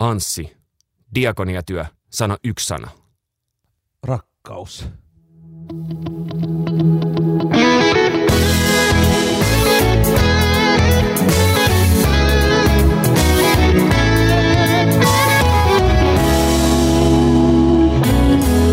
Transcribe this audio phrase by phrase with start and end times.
[0.00, 0.56] Anssi,
[1.14, 2.90] diakoniatyö, sano yksi sana.
[4.02, 4.86] Rakkaus.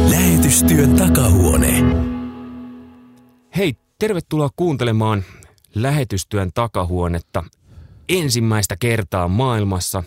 [0.09, 1.73] Lähetystyön takahuone.
[3.57, 5.23] Hei, tervetuloa kuuntelemaan
[5.75, 7.43] lähetystyön takahuonetta.
[8.09, 10.03] Ensimmäistä kertaa maailmassa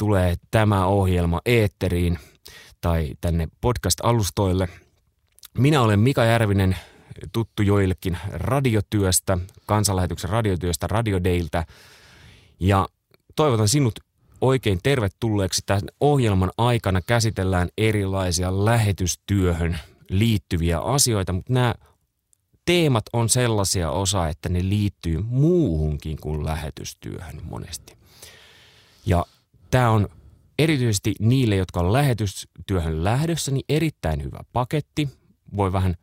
[0.00, 2.18] tulee tämä ohjelma eetteriin
[2.80, 4.68] tai tänne podcast-alustoille.
[5.58, 6.76] Minä olen Mika Järvinen,
[7.32, 11.66] tuttu joillekin radiotyöstä, kansanlähetyksen radiotyöstä, Radiodeiltä.
[12.60, 12.88] Ja
[13.36, 14.00] toivotan sinut
[14.40, 15.62] oikein tervetulleeksi.
[15.66, 19.78] Tämän ohjelman aikana käsitellään erilaisia lähetystyöhön
[20.10, 21.74] liittyviä asioita, mutta nämä
[22.64, 27.96] teemat on sellaisia osa, että ne liittyy muuhunkin kuin lähetystyöhön monesti.
[29.06, 29.24] Ja
[29.70, 30.08] tämä on
[30.58, 35.08] erityisesti niille, jotka on lähetystyöhön lähdössä, niin erittäin hyvä paketti.
[35.56, 35.96] Voi vähän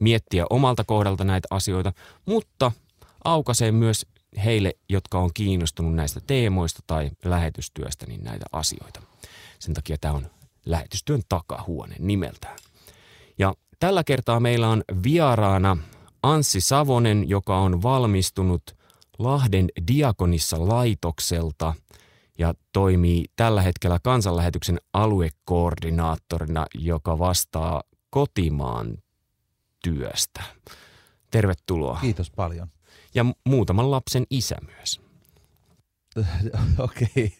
[0.00, 1.92] miettiä omalta kohdalta näitä asioita,
[2.26, 2.72] mutta
[3.24, 4.06] aukaisee myös
[4.44, 9.02] heille, jotka on kiinnostunut näistä teemoista tai lähetystyöstä, niin näitä asioita.
[9.58, 10.30] Sen takia tämä on
[10.66, 12.58] lähetystyön takahuone nimeltään.
[13.38, 15.76] Ja tällä kertaa meillä on vieraana
[16.22, 18.62] Anssi Savonen, joka on valmistunut
[19.18, 21.74] Lahden Diakonissa laitokselta
[22.38, 28.98] ja toimii tällä hetkellä kansanlähetyksen aluekoordinaattorina, joka vastaa kotimaan
[29.82, 30.42] työstä.
[31.30, 31.98] Tervetuloa.
[32.00, 32.68] Kiitos paljon.
[33.14, 35.00] Ja muutaman lapsen isä myös.
[36.78, 37.30] Okei, okay.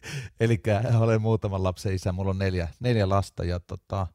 [0.40, 0.62] eli
[0.98, 2.12] olen muutaman lapsen isä.
[2.12, 4.06] Mulla on neljä, neljä lasta ja tota,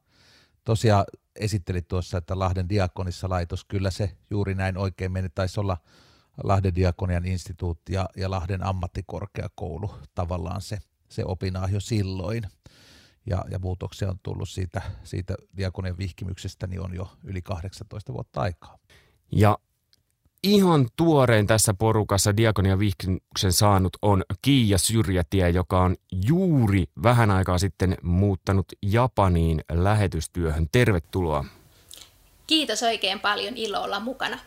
[0.64, 1.04] tosiaan
[1.36, 5.28] esittelit tuossa, että Lahden diakonissa laitos, kyllä se juuri näin oikein meni.
[5.28, 5.76] Taisi olla
[6.42, 12.42] Lahden diakonian instituutti ja, ja Lahden ammattikorkeakoulu tavallaan se, se opinaa jo silloin.
[13.26, 18.40] Ja, ja muutoksia on tullut siitä, siitä diakonian vihkimyksestä, niin on jo yli 18 vuotta
[18.40, 18.78] aikaa.
[19.32, 19.58] Ja
[20.42, 25.96] ihan tuorein tässä porukassa Diakonia vihkimyksen saanut on Kiia Syrjätie, joka on
[26.28, 30.66] juuri vähän aikaa sitten muuttanut Japaniin lähetystyöhön.
[30.72, 31.44] Tervetuloa.
[32.46, 34.38] Kiitos oikein paljon, ilo olla mukana.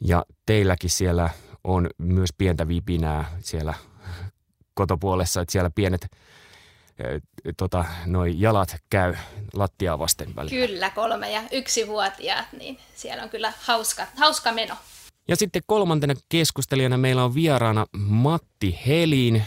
[0.00, 1.30] Ja teilläkin siellä
[1.64, 3.74] on myös pientä vipinää siellä
[4.74, 6.06] kotopuolessa, että siellä pienet
[7.56, 9.14] tota, noi jalat käy
[9.52, 10.66] lattiaa vasten välillä.
[10.66, 14.74] Kyllä, kolme ja yksi vuotiaat, niin siellä on kyllä hauska, hauska meno.
[15.28, 19.42] Ja sitten kolmantena keskustelijana meillä on vieraana Matti Helin,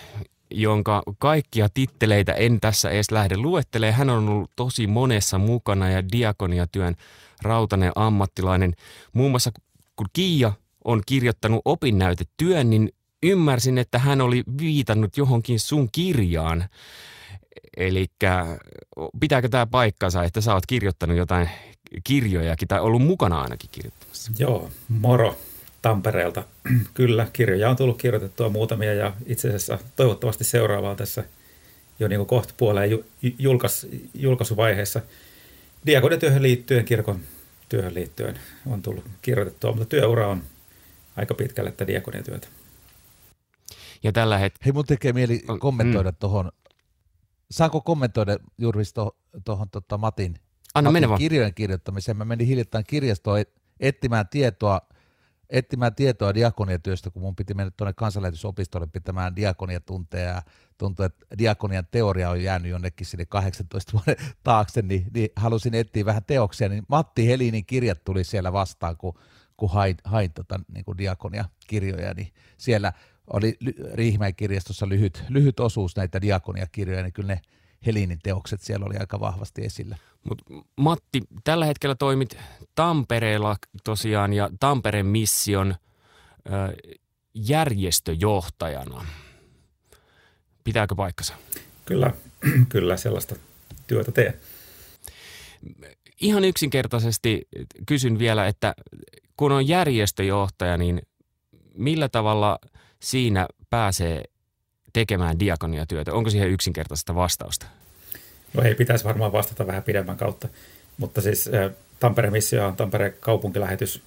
[0.51, 3.97] jonka kaikkia titteleitä en tässä edes lähde luettelemaan.
[3.97, 6.95] Hän on ollut tosi monessa mukana ja diakoniatyön
[7.41, 8.73] rautainen ammattilainen.
[9.13, 9.51] Muun muassa
[9.95, 10.53] kun Kiia
[10.83, 12.93] on kirjoittanut opinnäytetyön, niin
[13.23, 16.69] ymmärsin, että hän oli viitannut johonkin sun kirjaan.
[17.77, 18.07] Eli
[19.19, 21.49] pitääkö tämä paikkansa, että sä oot kirjoittanut jotain
[22.03, 24.31] kirjojakin tai ollut mukana ainakin kirjoittamassa?
[24.39, 25.37] Joo, moro
[25.81, 26.43] Tampereelta.
[26.93, 31.23] Kyllä, kirjoja on tullut kirjoitettua muutamia ja itse asiassa toivottavasti seuraavaa tässä
[31.99, 32.99] jo niin kohta puoleen
[33.39, 35.01] julkais, julkaisuvaiheessa.
[35.85, 37.19] Diakoniatyöhön liittyen, kirkon
[37.71, 40.43] työhön liittyen on tullut kirjoitettua, mutta työura on
[41.15, 42.47] aika pitkälle että diakoniatyötä.
[44.03, 44.65] Ja tällä hetkellä...
[44.65, 46.17] Hei, mun tekee mieli kommentoida mm.
[46.19, 46.51] tuohon
[47.51, 48.83] Saanko kommentoida juuri
[49.45, 50.35] tuohon to, tota Matin,
[50.73, 52.17] Anna Matin kirjojen kirjoittamiseen?
[52.17, 53.43] Mä menin hiljattain kirjastoon
[53.79, 54.81] etsimään tietoa,
[55.51, 60.41] etsimään tietoa diakoniatyöstä, kun mun piti mennä tuonne kansanlähetysopistolle pitämään diakoniatunteja ja
[60.77, 66.05] tuntuu, että diakonian teoria on jäänyt jonnekin sinne 18 vuoden taakse, niin, niin halusin etsiä
[66.05, 69.13] vähän teoksia, niin Matti Helinin kirjat tuli siellä vastaan, kun,
[69.57, 72.93] kun hain, hain tota, niin kuin diakonia-kirjoja, niin siellä–
[73.33, 73.57] oli
[73.93, 77.41] Riihimäen kirjastossa lyhyt, lyhyt osuus näitä diakoniakirjoja, niin kyllä ne
[77.85, 79.97] Helinin teokset siellä oli aika vahvasti esillä.
[80.23, 80.41] Mut
[80.75, 82.37] Matti, tällä hetkellä toimit
[82.75, 85.75] Tampereella tosiaan ja Tampereen mission
[86.47, 86.51] ö,
[87.33, 89.05] järjestöjohtajana.
[90.63, 91.33] Pitääkö paikkansa?
[91.85, 92.13] Kyllä,
[92.69, 93.35] kyllä sellaista
[93.87, 94.33] työtä teen.
[96.21, 97.47] Ihan yksinkertaisesti
[97.85, 98.73] kysyn vielä, että
[99.37, 101.01] kun on järjestöjohtaja, niin
[101.77, 102.59] millä tavalla–
[103.01, 104.23] siinä pääsee
[104.93, 106.13] tekemään diakoniatyötä?
[106.13, 107.65] Onko siihen yksinkertaista vastausta?
[108.53, 110.47] No ei, pitäisi varmaan vastata vähän pidemmän kautta.
[110.97, 111.49] Mutta siis
[111.99, 114.01] Tampereen missio on Tampereen kaupunkilähetys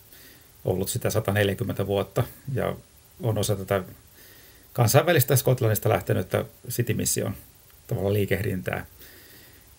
[0.64, 2.76] ollut sitä 140 vuotta ja
[3.22, 3.82] on osa tätä
[4.72, 7.34] kansainvälistä Skotlannista lähtenyttä City Mission
[7.86, 8.86] tavalla liikehdintää.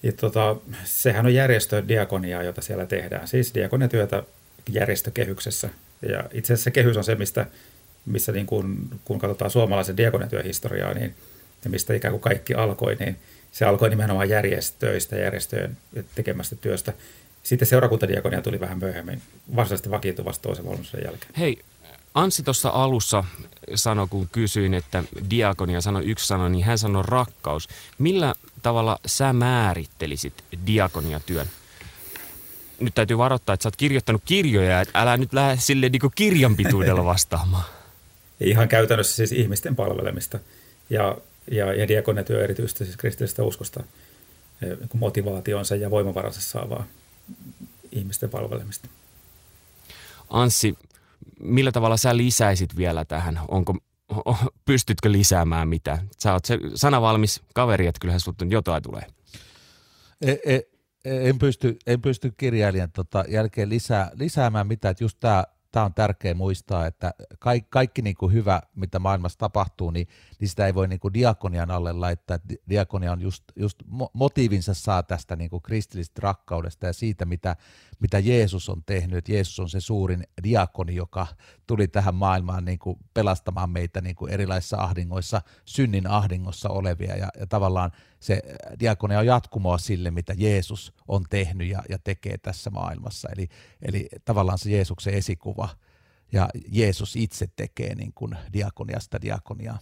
[0.04, 3.28] Ja tota, sehän on järjestö diakoniaa, jota siellä tehdään.
[3.28, 4.24] Siis diakoniatyötä
[4.70, 5.70] järjestökehyksessä.
[6.10, 7.46] Ja itse asiassa kehys on se, mistä
[8.06, 11.16] missä niin kun, kun katsotaan suomalaisen diakoniatyöhistoriaa, niin
[11.64, 13.18] ja mistä ikään kuin kaikki alkoi, niin
[13.52, 15.78] se alkoi nimenomaan järjestöistä, järjestöjen
[16.16, 16.94] tekemästä työstä.
[17.44, 19.22] Sitten seurakuntadiakonia tuli vähän myöhemmin,
[19.56, 21.32] varsinaisesti vakiintuvasti toisen valmennuksen jälkeen.
[21.38, 21.58] Hei,
[22.14, 23.24] Anssi tuossa alussa
[23.76, 27.70] sanoi, kun kysyin, että diakonia sanoi yksi sana, niin hän sanoi rakkaus.
[27.98, 30.34] Millä tavalla sä määrittelisit
[30.68, 31.48] diakoniatyön?
[32.80, 37.06] Nyt täytyy varoittaa, että sä oot kirjoittanut kirjoja, että älä nyt lähde sille niin kirjanpituudella
[37.14, 37.75] vastaamaan.
[38.40, 40.40] Ihan käytännössä siis ihmisten palvelemista
[40.90, 41.18] ja,
[41.52, 43.84] ja, ja diakoniatyö erityisesti siis kristillisestä uskosta
[44.62, 46.86] eh, motivaationsa ja voimavaransa saavaa
[47.92, 48.88] ihmisten palvelemista.
[50.30, 50.76] Anssi,
[51.40, 53.40] millä tavalla sä lisäisit vielä tähän?
[53.48, 53.78] Onko,
[54.66, 55.98] pystytkö lisäämään mitä?
[56.20, 59.04] Sä oot se sanavalmis kaveri, että kyllähän sulta jotain tulee.
[60.22, 60.62] E, e,
[61.06, 65.44] en pysty, en pysty kirjailijan tota jälkeen lisää, lisäämään mitään, että just tämä
[65.76, 70.08] tämä on tärkeä muistaa, että kaikki, kaikki niin kuin hyvä, mitä maailmassa tapahtuu, niin,
[70.40, 72.40] niin sitä ei voi niin kuin diakonian alle laittaa.
[72.70, 73.78] Diakonia on just, just
[74.14, 77.56] motiivinsa saa tästä niin kuin kristillisestä rakkaudesta ja siitä, mitä,
[78.00, 79.18] mitä Jeesus on tehnyt.
[79.18, 81.28] Että Jeesus on se suurin diakoni, joka
[81.68, 87.16] tuli tähän maailmaan niin kuin pelastamaan meitä niin kuin erilaisissa ahdingoissa, synnin ahdingossa olevia.
[87.16, 88.42] Ja, ja tavallaan se
[88.80, 93.30] diakonia on jatkumoa sille, mitä Jeesus on tehnyt ja, ja tekee tässä maailmassa.
[93.36, 93.50] Eli,
[93.82, 95.65] eli tavallaan se Jeesuksen esikuva
[96.32, 99.80] ja Jeesus itse tekee niin kuin diakoniasta diakoniaa.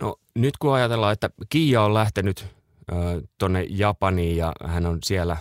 [0.00, 2.46] No nyt kun ajatellaan, että Kiia on lähtenyt
[3.38, 5.36] tuonne Japaniin ja hän on siellä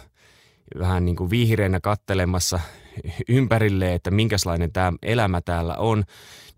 [0.79, 2.59] vähän niin kuin vihreänä kattelemassa
[3.29, 6.03] ympärille, että minkälainen tämä elämä täällä on,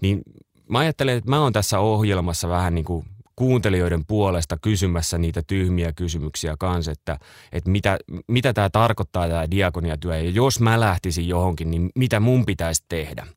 [0.02, 0.22] niin
[0.70, 3.06] mä ajattelen, että mä oon tässä ohjelmassa vähän niin kuin
[3.38, 7.20] kuuntelijoiden puolesta kysymässä niitä tyhmiä kysymyksiä kanssa, että,
[7.52, 7.98] että mitä,
[8.28, 13.28] mitä tämä tarkoittaa tämä diakoniatyö ja jos mä lähtisin johonkin, niin mitä mun pitäisi tehdä.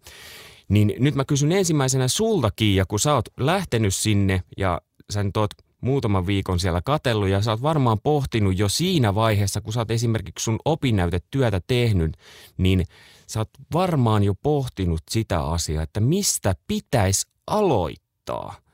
[0.68, 4.80] Niin nyt mä kysyn ensimmäisenä sulta Kiia, kun sä oot lähtenyt sinne ja
[5.10, 5.50] sä nyt oot
[5.80, 9.90] muutaman viikon siellä katellut ja sä oot varmaan pohtinut jo siinä vaiheessa, kun sä oot
[9.90, 12.16] esimerkiksi sun opinnäytetyötä tehnyt,
[12.56, 12.84] niin
[13.26, 18.54] sä oot varmaan jo pohtinut sitä asiaa, että mistä pitäisi aloittaa–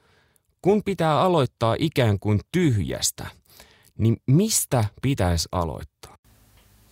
[0.63, 3.27] kun pitää aloittaa ikään kuin tyhjästä,
[3.99, 6.17] niin mistä pitäisi aloittaa?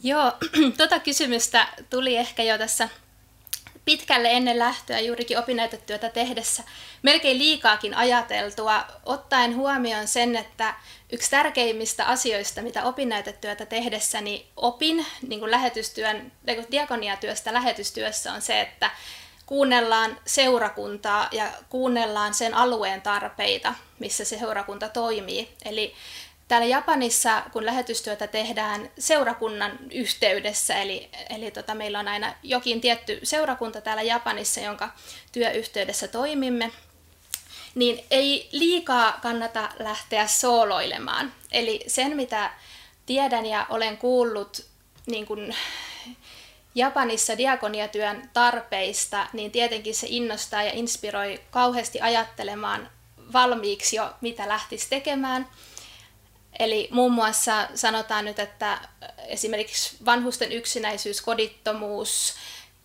[0.02, 0.32] Joo,
[0.78, 2.88] tota kysymystä tuli ehkä jo tässä
[3.84, 6.62] pitkälle ennen lähtöä juurikin opinnäytetyötä tehdessä
[7.02, 10.74] melkein liikaakin ajateltua, ottaen huomioon sen, että
[11.12, 16.32] yksi tärkeimmistä asioista, mitä opinnäytetyötä tehdessäni opin niin kuin lähetystyön,
[16.70, 18.90] diakoniatyöstä lähetystyössä on se, että
[19.46, 25.48] kuunnellaan seurakuntaa ja kuunnellaan sen alueen tarpeita, missä se seurakunta toimii.
[25.64, 25.94] Eli
[26.48, 33.20] täällä Japanissa, kun lähetystyötä tehdään seurakunnan yhteydessä, eli, eli tota, meillä on aina jokin tietty
[33.22, 34.90] seurakunta täällä Japanissa, jonka
[35.32, 36.70] työyhteydessä toimimme,
[37.74, 41.32] niin ei liikaa kannata lähteä sooloilemaan.
[41.52, 42.50] Eli sen, mitä
[43.06, 44.66] tiedän ja olen kuullut
[45.06, 45.54] niin kun
[46.74, 52.90] Japanissa diakoniatyön tarpeista, niin tietenkin se innostaa ja inspiroi kauheasti ajattelemaan
[53.32, 55.48] valmiiksi jo, mitä lähtisi tekemään.
[56.58, 58.78] Eli muun muassa sanotaan nyt, että
[59.26, 62.34] esimerkiksi vanhusten yksinäisyys, kodittomuus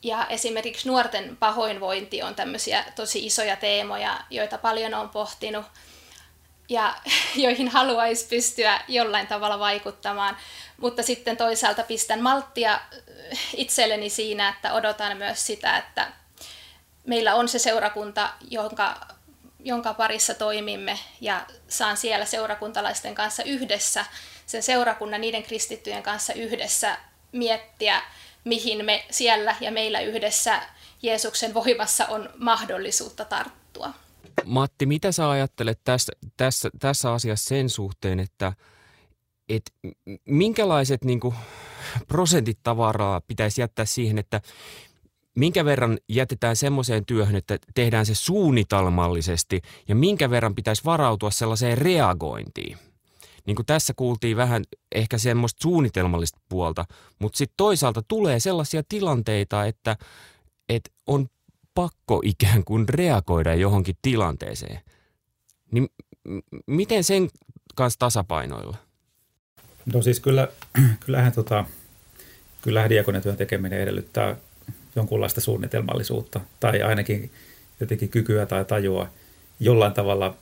[0.04, 5.66] ja esimerkiksi nuorten pahoinvointi on tämmöisiä tosi isoja teemoja, joita paljon on pohtinut
[6.70, 6.96] ja
[7.36, 10.38] joihin haluaisi pystyä jollain tavalla vaikuttamaan.
[10.78, 12.82] Mutta sitten toisaalta pistän malttia äh,
[13.54, 16.12] itselleni siinä, että odotan myös sitä, että
[17.06, 19.08] meillä on se seurakunta, jonka,
[19.60, 24.06] jonka parissa toimimme ja saan siellä seurakuntalaisten kanssa yhdessä,
[24.46, 26.98] sen seurakunnan niiden kristittyjen kanssa yhdessä
[27.32, 28.02] miettiä,
[28.44, 30.62] mihin me siellä ja meillä yhdessä
[31.02, 33.94] Jeesuksen voimassa on mahdollisuutta tarttua.
[34.46, 38.54] Matti, mitä sä ajattelet tässä, tässä, tässä asiassa sen suhteen, että
[39.50, 39.74] et
[40.26, 41.36] minkälaiset niin kuin,
[42.08, 44.42] prosentit tavaraa pitäisi jättää siihen, että
[45.36, 51.78] minkä verran jätetään semmoiseen työhön, että tehdään se suunnitelmallisesti ja minkä verran pitäisi varautua sellaiseen
[51.78, 52.78] reagointiin.
[53.46, 54.64] Niin kuin tässä kuultiin vähän
[54.96, 56.86] ehkä semmoista suunnitelmallista puolta,
[57.20, 59.98] mutta sitten toisaalta tulee sellaisia tilanteita, että,
[60.70, 61.28] että on
[61.80, 64.80] pakko ikään kuin reagoida johonkin tilanteeseen.
[65.72, 65.90] Niin
[66.68, 67.30] miten sen
[67.76, 68.78] kanssa tasapainoilla?
[69.94, 70.48] No siis kyllä,
[71.06, 71.66] kyllähän, tota,
[72.62, 74.36] kyllähän diakoniatyön tekeminen edellyttää
[74.96, 77.32] jonkunlaista suunnitelmallisuutta tai ainakin
[77.80, 79.10] jotenkin kykyä tai tajua
[79.60, 80.38] jollain tavalla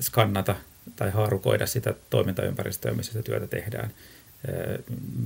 [0.00, 0.54] skannata
[0.96, 3.90] tai haarukoida sitä toimintaympäristöä, missä sitä työtä tehdään.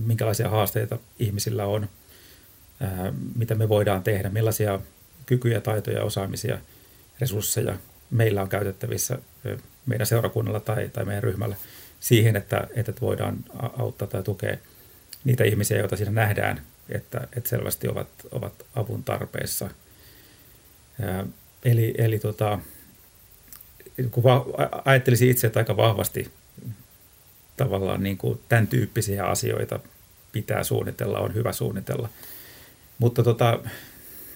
[0.06, 1.88] Minkälaisia haasteita ihmisillä on,
[3.36, 4.80] mitä me voidaan tehdä, millaisia
[5.26, 6.58] kykyjä, taitoja, osaamisia,
[7.20, 7.78] resursseja
[8.10, 9.18] meillä on käytettävissä
[9.86, 11.56] meidän seurakunnalla tai, tai meidän ryhmällä
[12.00, 13.44] siihen, että, että voidaan
[13.78, 14.56] auttaa tai tukea
[15.24, 19.70] niitä ihmisiä, joita siinä nähdään, että, että selvästi ovat, ovat avun tarpeessa.
[21.64, 22.58] Eli, eli tota,
[24.10, 24.46] kun va-
[24.84, 26.30] ajattelisin itse, että aika vahvasti
[27.56, 29.80] tavallaan niin kuin tämän tyyppisiä asioita
[30.32, 32.08] pitää suunnitella, on hyvä suunnitella.
[32.98, 33.58] Mutta tota,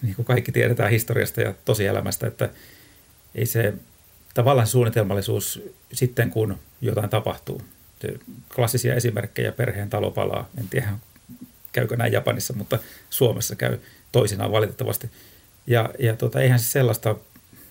[0.01, 2.49] niin kuin kaikki tiedetään historiasta ja tosielämästä, että
[3.35, 3.73] ei se
[4.33, 5.61] tavallaan suunnitelmallisuus
[5.93, 7.61] sitten, kun jotain tapahtuu.
[8.55, 10.89] Klassisia esimerkkejä, perheen talo palaa, en tiedä
[11.71, 12.79] käykö näin Japanissa, mutta
[13.09, 13.77] Suomessa käy
[14.11, 15.09] toisinaan valitettavasti.
[15.67, 17.15] Ja, ja tota, eihän se sellaista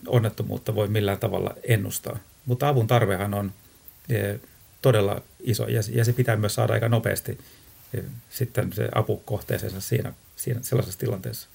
[0.06, 2.18] onnettomuutta voi millään tavalla ennustaa.
[2.47, 3.52] Mutta avun tarvehan on
[4.08, 4.35] e,
[4.82, 7.38] todella iso ja, ja se pitää myös saada aika nopeasti
[7.94, 11.49] e, sitten se apu kohteeseensa siinä, siinä sellaisessa tilanteessa.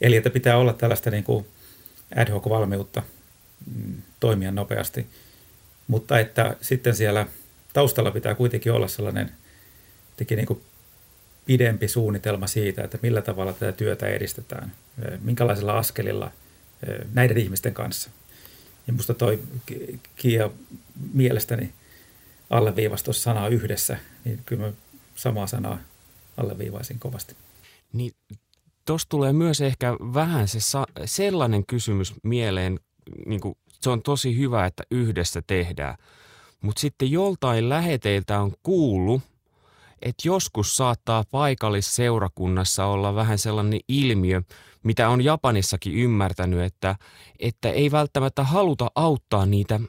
[0.00, 1.46] Eli että pitää olla tällaista niin kuin
[2.16, 3.02] ad hoc valmiutta
[3.74, 5.06] mm, toimia nopeasti,
[5.86, 7.26] mutta että sitten siellä
[7.72, 9.32] taustalla pitää kuitenkin olla sellainen
[10.30, 10.62] niin kuin
[11.46, 14.72] pidempi suunnitelma siitä, että millä tavalla tätä työtä edistetään,
[15.22, 16.30] minkälaisilla askelilla–
[17.12, 18.10] näiden ihmisten kanssa.
[18.86, 19.40] Ja musta toi
[20.16, 20.50] Kia
[21.12, 21.72] mielestäni
[22.50, 24.72] alleviivasi sanaa yhdessä, niin kyllä mä
[25.16, 25.78] samaa sanaa
[26.36, 27.36] alleviivaisin kovasti.
[27.92, 28.12] Niin
[28.88, 32.80] tuossa tulee myös ehkä vähän se sa- sellainen kysymys mieleen,
[33.26, 35.94] niin kuin, se on tosi hyvä, että yhdessä tehdään.
[36.62, 39.22] Mutta sitten joltain läheteiltä on kuullut,
[40.02, 44.42] että joskus saattaa paikallisseurakunnassa olla vähän sellainen ilmiö,
[44.82, 46.96] mitä on Japanissakin ymmärtänyt, että,
[47.38, 49.80] että ei välttämättä haluta auttaa niitä,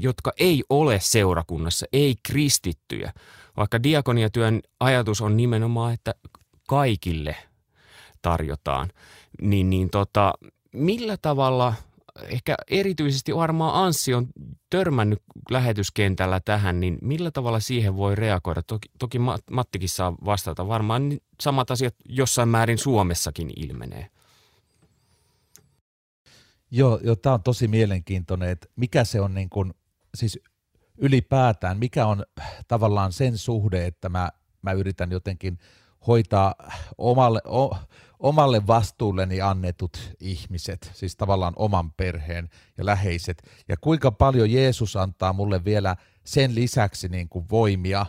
[0.00, 3.12] jotka ei ole seurakunnassa, ei kristittyjä.
[3.56, 6.14] Vaikka diakoniatyön ajatus on nimenomaan, että
[6.68, 7.36] kaikille
[8.22, 8.88] tarjotaan,
[9.40, 10.32] niin, niin tota,
[10.72, 11.74] millä tavalla–
[12.28, 14.28] ehkä erityisesti varmaan Anssi on
[14.70, 18.62] törmännyt lähetyskentällä tähän, niin millä tavalla siihen voi reagoida?
[18.62, 19.18] Toki, toki
[19.50, 20.68] Mattikin saa vastata.
[20.68, 24.08] Varmaan samat asiat jossain määrin Suomessakin ilmenee.
[26.70, 29.74] Joo, joo tämä on tosi mielenkiintoinen, että mikä se on niin kuin,
[30.14, 30.40] siis
[30.98, 32.24] ylipäätään, mikä on
[32.68, 34.30] tavallaan sen suhde, että mä,
[34.62, 35.58] mä yritän jotenkin
[36.06, 36.54] hoitaa
[36.98, 37.76] omalle, o,
[38.18, 45.32] omalle vastuulleni annetut ihmiset, siis tavallaan oman perheen ja läheiset, ja kuinka paljon Jeesus antaa
[45.32, 48.06] mulle vielä sen lisäksi niin kuin voimia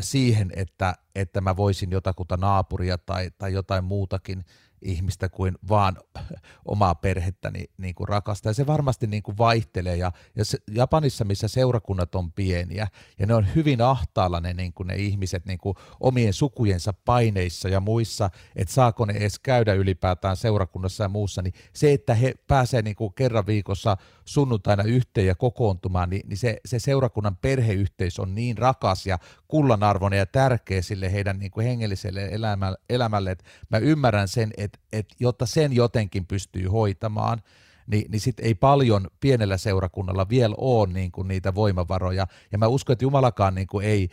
[0.00, 4.44] siihen, että, että mä voisin jotakuta naapuria tai, tai jotain muutakin
[4.82, 5.96] ihmistä kuin vaan
[6.64, 8.50] omaa perhettäni niin kuin rakastaa.
[8.50, 9.96] Ja se varmasti niin kuin vaihtelee.
[9.96, 14.72] Ja, ja se, Japanissa, missä seurakunnat on pieniä, ja ne on hyvin ahtaalla ne, niin
[14.72, 19.74] kuin ne ihmiset niin kuin omien sukujensa paineissa ja muissa, että saako ne edes käydä
[19.74, 25.34] ylipäätään seurakunnassa ja muussa, niin se, että he pääsee niin kerran viikossa sunnuntaina yhteen ja
[25.34, 29.18] kokoontumaan, niin, niin se, se seurakunnan perheyhteys on niin rakas ja
[29.48, 34.67] kullanarvoinen ja tärkeä sille heidän niin kuin hengelliselle elämälle, elämälle, että mä ymmärrän sen, että,
[34.92, 37.42] että jotta sen jotenkin pystyy hoitamaan,
[37.86, 42.26] niin, niin sitten ei paljon pienellä seurakunnalla vielä ole niin kuin niitä voimavaroja.
[42.52, 44.08] Ja mä uskon, että Jumalakaan niin kuin ei,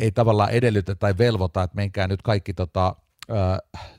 [0.00, 2.94] ei tavallaan edellytä tai velvoita, että menkää nyt kaikki tuossa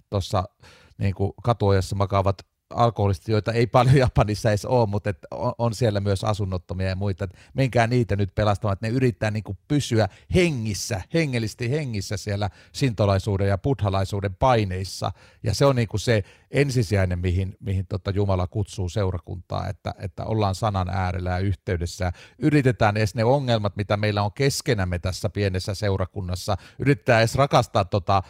[0.10, 0.50] tota,
[0.98, 2.38] niin katuojassa makaavat
[2.70, 6.96] alkoholistit, joita ei paljon Japanissa edes ole, mutta et on, on siellä myös asunnottomia ja
[6.96, 7.24] muita.
[7.24, 12.50] Et menkää niitä nyt pelastamaan, että ne yrittää niin kuin pysyä hengissä, hengellisesti hengissä siellä
[12.72, 15.12] sintolaisuuden ja buddhalaisuuden paineissa.
[15.44, 20.26] Ja se on niin kuin se ensisijainen, mihin, mihin tota Jumala kutsuu seurakuntaa, että, että
[20.26, 22.12] ollaan sanan äärellä ja yhteydessä.
[22.40, 28.24] Yritetään edes ne ongelmat, mitä meillä on keskenämme tässä pienessä seurakunnassa, yritetään edes rakastaa tota,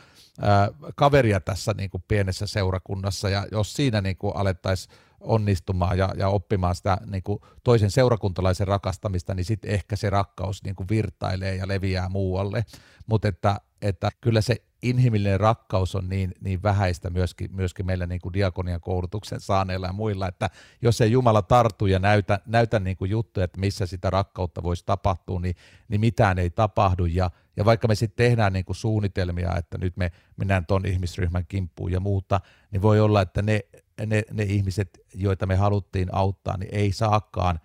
[0.96, 6.30] kaveria tässä niin kuin pienessä seurakunnassa ja jos siinä niin kuin alettaisiin onnistumaan ja, ja
[6.30, 11.56] oppimaan sitä niin kuin toisen seurakuntalaisen rakastamista, niin sitten ehkä se rakkaus niin kuin virtailee
[11.56, 12.66] ja leviää muualle.
[13.06, 18.22] Mutta että, että kyllä se inhimillinen rakkaus on niin, niin vähäistä myöskin, myöskin meillä niin
[18.22, 20.50] kuin diakonian koulutuksen saaneilla ja muilla, että
[20.82, 24.86] jos ei Jumala tartu ja näytä, näytä niin kuin juttuja, että missä sitä rakkautta voisi
[24.86, 25.56] tapahtua, niin,
[25.88, 27.06] niin mitään ei tapahdu.
[27.06, 31.92] Ja, ja vaikka me sitten tehdään niin suunnitelmia, että nyt me mennään tuon ihmisryhmän kimppuun
[31.92, 33.60] ja muuta, niin voi olla, että ne,
[34.06, 37.60] ne, ne ihmiset, joita me haluttiin auttaa, niin ei saakaan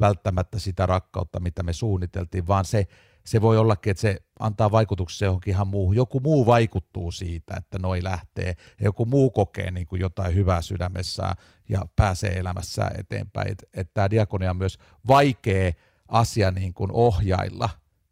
[0.00, 2.86] välttämättä sitä rakkautta, mitä me suunniteltiin, vaan se,
[3.24, 5.96] se voi ollakin, että se antaa vaikutuksia johonkin ihan muuhun.
[5.96, 10.62] Joku muu vaikuttuu siitä, että noi lähtee ja joku muu kokee niin kuin jotain hyvää
[10.62, 11.36] sydämessään
[11.68, 13.50] ja pääsee elämässään eteenpäin.
[13.50, 14.78] Että et tämä diakonia on myös
[15.08, 15.72] vaikea
[16.08, 17.68] asia niin kuin ohjailla,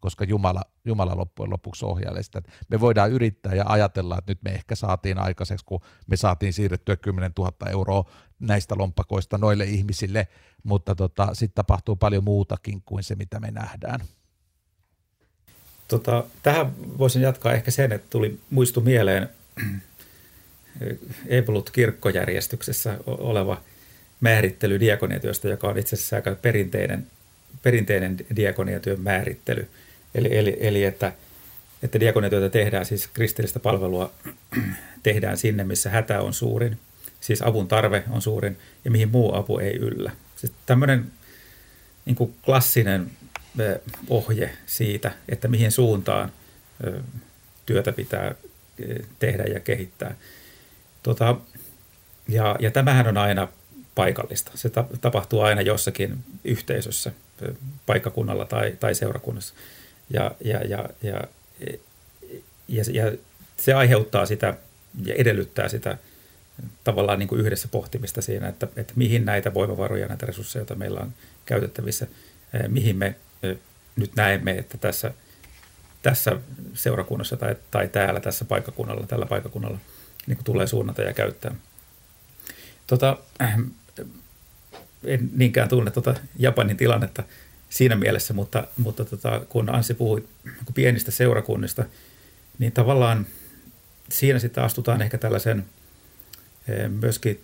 [0.07, 2.41] koska Jumala, Jumala loppujen lopuksi ohjailee sitä.
[2.69, 6.95] Me voidaan yrittää ja ajatella, että nyt me ehkä saatiin aikaiseksi, kun me saatiin siirrettyä
[6.95, 10.27] 10 000 euroa näistä lompakoista noille ihmisille,
[10.63, 13.99] mutta tota, sitten tapahtuu paljon muutakin kuin se, mitä me nähdään.
[15.87, 19.29] Tota, tähän voisin jatkaa ehkä sen, että tuli muistu mieleen
[21.27, 23.61] Evolut kirkkojärjestyksessä oleva
[24.21, 27.07] määrittely diakoniatyöstä, joka on itse asiassa aika perinteinen,
[27.63, 29.69] perinteinen diakoniatyön määrittely.
[30.15, 31.13] Eli, eli, eli että,
[31.83, 34.11] että diakoniatyötä tehdään, siis kristillistä palvelua
[35.03, 36.79] tehdään sinne, missä hätä on suurin,
[37.19, 40.11] siis avun tarve on suurin ja mihin muu apu ei yllä.
[40.35, 41.11] Siis tämmöinen
[42.05, 43.11] niin kuin klassinen
[44.09, 46.31] ohje siitä, että mihin suuntaan
[47.65, 48.35] työtä pitää
[49.19, 50.15] tehdä ja kehittää.
[51.03, 51.35] Tota,
[52.27, 53.47] ja, ja tämähän on aina
[53.95, 54.51] paikallista.
[54.55, 54.71] Se
[55.01, 57.11] tapahtuu aina jossakin yhteisössä,
[57.85, 59.53] paikkakunnalla tai, tai seurakunnassa.
[60.09, 61.21] Ja, ja, ja, ja,
[62.67, 63.11] ja, ja
[63.57, 64.57] se aiheuttaa sitä
[65.05, 65.97] ja edellyttää sitä
[66.83, 70.99] tavallaan niin kuin yhdessä pohtimista siinä, että, että mihin näitä voimavaroja, näitä resursseja, joita meillä
[70.99, 71.13] on
[71.45, 72.07] käytettävissä,
[72.67, 73.15] mihin me
[73.95, 75.11] nyt näemme, että tässä,
[76.01, 76.31] tässä
[76.73, 79.79] seurakunnassa tai, tai täällä, tässä paikkakunnalla, tällä paikkakunnalla
[80.27, 81.55] niin kuin tulee suunnata ja käyttää.
[82.87, 83.17] Tota,
[85.03, 87.23] en niinkään tunne tuota Japanin tilannetta
[87.69, 90.27] siinä mielessä, mutta, mutta tota, kun Anssi puhui
[90.75, 91.85] pienistä seurakunnista,
[92.59, 93.25] niin tavallaan
[94.09, 95.65] siinä sitten astutaan ehkä tällaisen
[97.01, 97.43] myöskin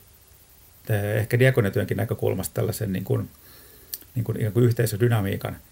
[1.15, 3.29] ehkä diakoniatyönkin näkökulmasta tällaisen niin kuin,
[4.15, 5.57] niin kuin, niin kuin yhteisödynamiikan–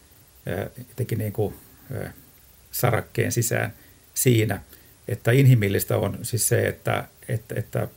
[0.89, 1.55] jotenkin niin kuin
[2.71, 3.73] sarakkeen sisään
[4.13, 4.61] siinä,
[5.07, 7.87] että inhimillistä on siis se, että, että, että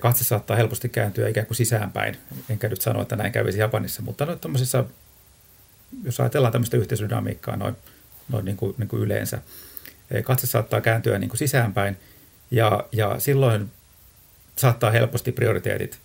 [0.00, 2.16] katse saattaa helposti kääntyä ikään kuin sisäänpäin.
[2.50, 4.36] Enkä nyt sano, että näin kävisi Japanissa, mutta no,
[6.04, 7.76] jos ajatellaan tämmöistä yhteisödynamiikkaa noin,
[8.28, 9.38] noin niin kuin, niin kuin yleensä,
[10.24, 11.96] katse saattaa kääntyä niin kuin sisäänpäin
[12.50, 13.70] ja, ja silloin
[14.56, 15.98] saattaa helposti prioriteetit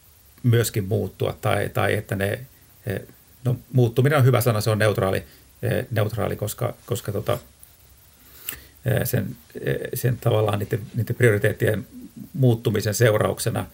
[0.44, 2.40] myöskin muuttua tai, tai että ne
[3.44, 5.24] No muuttuminen on hyvä sana, se on neutraali,
[5.62, 7.38] eh, neutraali koska, koska tota,
[8.86, 11.88] eh, sen, eh, sen tavallaan niiden, niiden prioriteettien
[12.34, 13.66] muuttumisen seurauksena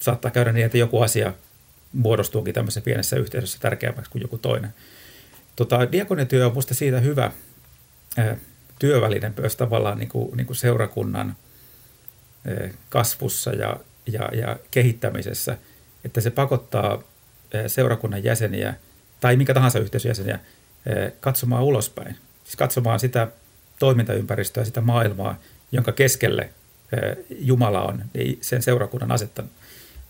[0.00, 1.34] saattaa käydä niin, että joku asia
[1.92, 4.74] muodostuukin tämmöisessä pienessä yhteisössä tärkeämmäksi kuin joku toinen.
[5.60, 7.32] Tota, diakonityö on minusta siitä hyvä
[8.78, 11.36] työväline myös tavallaan niin kuin, niin kuin seurakunnan
[12.88, 15.56] kasvussa ja, ja, ja kehittämisessä,
[16.04, 17.02] että se pakottaa
[17.66, 18.74] seurakunnan jäseniä–
[19.20, 20.38] tai minkä tahansa yhteisöjäseniä
[21.20, 22.16] katsomaan ulospäin.
[22.44, 23.28] Siis katsomaan sitä
[23.78, 25.40] toimintaympäristöä, sitä maailmaa,
[25.72, 26.50] jonka keskelle
[27.38, 28.04] Jumala on
[28.40, 29.52] sen seurakunnan asettanut.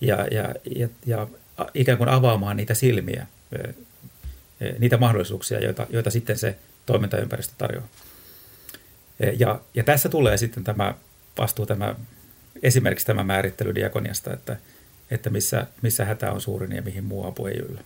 [0.00, 1.26] Ja, ja, ja, ja
[1.74, 3.26] ikään kuin avaamaan niitä silmiä,
[4.78, 7.88] niitä mahdollisuuksia, joita, joita sitten se toimintaympäristö tarjoaa.
[9.38, 10.94] Ja, ja tässä tulee sitten tämä
[11.38, 11.94] vastuu, tämä,
[12.62, 14.56] esimerkiksi tämä määrittely diakoniasta, että,
[15.10, 17.82] että missä, missä hätä on suurin ja mihin muu apu ei yllä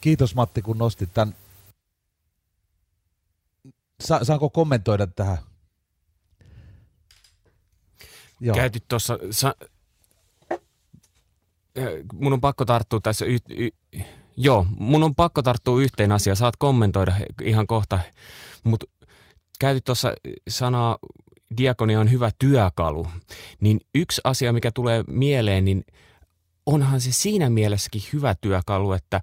[0.00, 1.34] kiitos Matti, kun nostit tämän.
[4.00, 5.38] Sa- saanko kommentoida tähän?
[8.40, 8.56] Joo.
[8.56, 9.54] Käytit tuossa, sa-
[12.14, 14.02] mun on pakko tarttua tässä, y- y-
[14.36, 17.98] joo, mun on pakko tarttua yhteen asiaan, saat kommentoida ihan kohta,
[18.64, 18.86] mutta
[19.60, 20.12] käytit tuossa
[20.48, 20.98] sanaa
[21.56, 23.06] diakonia on hyvä työkalu,
[23.60, 25.84] niin yksi asia, mikä tulee mieleen, niin
[26.66, 29.20] onhan se siinä mielessäkin hyvä työkalu, että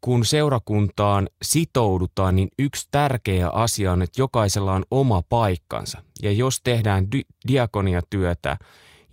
[0.00, 6.02] kun seurakuntaan sitoudutaan, niin yksi tärkeä asia on, että jokaisella on oma paikkansa.
[6.22, 8.56] Ja jos tehdään di- diakoniatyötä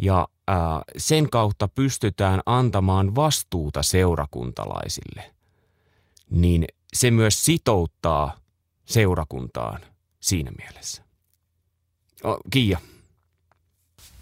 [0.02, 5.32] ja ää, sen kautta pystytään antamaan vastuuta seurakuntalaisille,
[6.30, 8.38] niin se myös sitouttaa
[8.86, 9.82] seurakuntaan
[10.20, 11.04] siinä mielessä.
[12.24, 12.80] O, Kiia.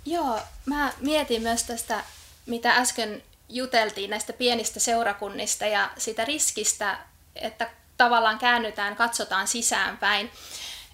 [0.06, 2.04] Joo, mä mietin myös tästä,
[2.46, 7.00] mitä äsken juteltiin näistä pienistä seurakunnista ja sitä riskistä,
[7.36, 10.32] että tavallaan käännytään, katsotaan sisäänpäin.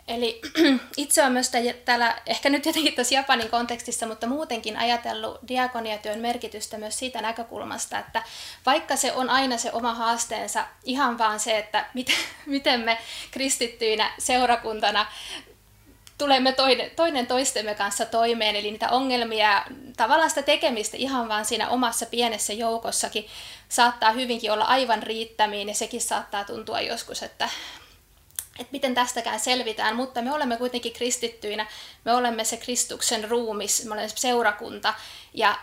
[0.07, 0.41] Eli
[0.97, 1.51] itse olen myös
[1.85, 7.99] täällä, ehkä nyt jotenkin tässä Japanin kontekstissa, mutta muutenkin ajatellut diakoniatyön merkitystä myös siitä näkökulmasta,
[7.99, 8.23] että
[8.65, 12.15] vaikka se on aina se oma haasteensa, ihan vaan se, että miten,
[12.45, 12.97] miten me
[13.31, 15.05] kristittyinä seurakuntana
[16.17, 19.65] tulemme toinen, toinen toistemme kanssa toimeen, eli niitä ongelmia,
[19.97, 23.27] tavallaan sitä tekemistä ihan vaan siinä omassa pienessä joukossakin
[23.69, 27.49] saattaa hyvinkin olla aivan riittämiin, ja sekin saattaa tuntua joskus, että,
[28.59, 31.67] että miten tästäkään selvitään, mutta me olemme kuitenkin kristittyinä,
[32.05, 34.93] me olemme se Kristuksen ruumis, me olemme se seurakunta,
[35.33, 35.59] ja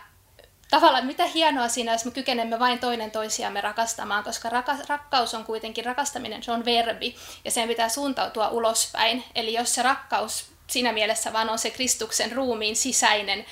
[0.69, 5.45] tavallaan mitä hienoa siinä, jos me kykenemme vain toinen toisiamme rakastamaan, koska raka, rakkaus on
[5.45, 9.23] kuitenkin, rakastaminen se on verbi ja sen pitää suuntautua ulospäin.
[9.35, 13.45] Eli jos se rakkaus siinä mielessä vaan on se Kristuksen ruumiin sisäinen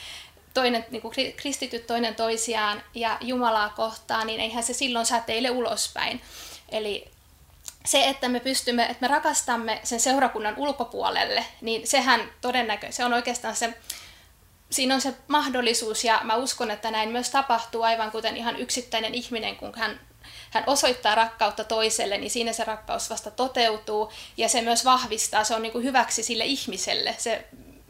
[0.54, 6.22] toinen, niin kuin kristityt toinen toisiaan ja Jumalaa kohtaan, niin eihän se silloin säteile ulospäin.
[6.70, 7.12] Eli
[7.86, 13.14] se, että me pystymme, että me rakastamme sen seurakunnan ulkopuolelle, niin sehän todennäköisesti, se on
[13.14, 13.74] oikeastaan se,
[14.70, 19.16] siinä on se mahdollisuus ja mä uskon, että näin myös tapahtuu aivan kuten ihan yksittäinen
[19.16, 20.00] ihminen, kun hän,
[20.50, 25.56] hän osoittaa rakkautta toiselle, niin siinä se rakkaus vasta toteutuu ja se myös vahvistaa, se
[25.56, 27.46] on niin kuin hyväksi sille ihmiselle, se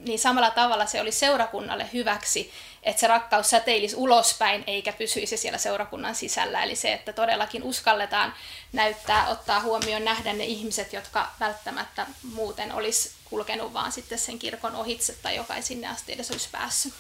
[0.06, 2.52] niin samalla tavalla se oli seurakunnalle hyväksi,
[2.84, 6.64] että se rakkaus säteilisi ulospäin eikä pysyisi siellä seurakunnan sisällä.
[6.64, 8.34] Eli se, että todellakin uskalletaan
[8.74, 14.76] näyttää, ottaa huomioon, nähdä ne ihmiset, jotka välttämättä muuten olisi kulkenut vaan sitten sen kirkon
[14.76, 16.94] ohitse tai joka ei sinne asti edes olisi päässyt.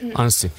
[0.00, 0.10] Mm.
[0.14, 0.52] Anssi.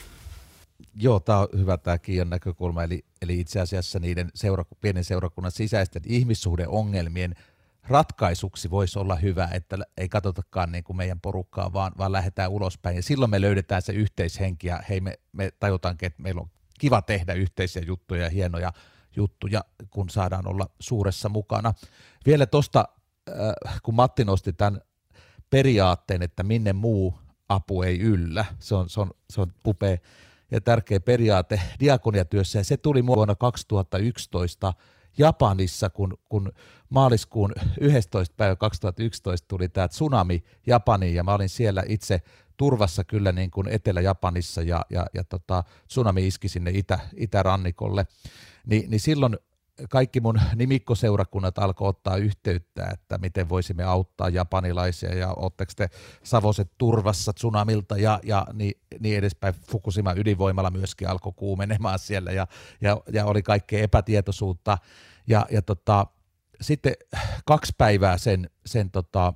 [0.96, 5.52] Joo, tämä on hyvä tämä Kiian näkökulma, eli, eli itse asiassa niiden seura, pienen seurakunnan
[5.52, 7.36] sisäisten ihmissuhdeongelmien
[7.88, 12.96] ratkaisuksi voisi olla hyvä, että ei katsotakaan niin kuin meidän porukkaa, vaan, vaan lähdetään ulospäin.
[12.96, 17.02] Ja silloin me löydetään se yhteishenki ja hei, me, me tajutaankin, että meillä on kiva
[17.02, 18.74] tehdä yhteisiä juttuja ja hienoja
[19.16, 21.74] juttuja, kun saadaan olla suuressa mukana.
[22.26, 22.86] Vielä tuosta,
[23.30, 24.82] äh, kun Matti nosti tämän
[25.50, 29.98] periaatteen, että minne muu apu ei yllä, se on, se on, se on upea
[30.52, 34.74] ja tärkeä periaate diakoniatyössä, ja se tuli vuonna 2011
[35.18, 36.52] Japanissa, kun, kun
[36.90, 38.36] maaliskuun 11.
[38.38, 42.22] päivä 2011 tuli tämä tsunami Japaniin ja mä olin siellä itse
[42.58, 48.06] turvassa kyllä niin kuin Etelä-Japanissa ja, ja, ja tota, tsunami iski sinne itä, itärannikolle,
[48.66, 49.38] Ni, niin silloin
[49.90, 55.90] kaikki mun nimikkoseurakunnat alkoi ottaa yhteyttä, että miten voisimme auttaa japanilaisia ja oletteko te
[56.24, 59.54] Savoset turvassa tsunamilta ja, ja niin, niin edespäin.
[59.54, 62.48] Fukushima ydinvoimalla myöskin alkoi kuumenemaan siellä ja,
[62.82, 64.78] ja, ja oli kaikkea epätietoisuutta
[65.28, 66.08] ja, ja tota,
[66.62, 66.94] sitten
[67.46, 69.34] kaksi päivää sen, sen tota,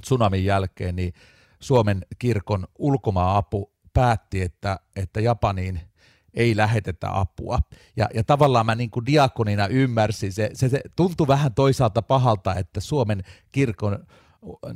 [0.00, 1.12] tsunamin jälkeen niin
[1.60, 5.80] Suomen kirkon ulkomaa-apu päätti, että, että Japaniin–
[6.34, 7.58] ei lähetetä apua.
[7.96, 12.54] Ja, ja tavallaan mä niin kuin diakonina ymmärsin, se, se, se tuntui vähän toisaalta pahalta,
[12.54, 14.06] että Suomen kirkon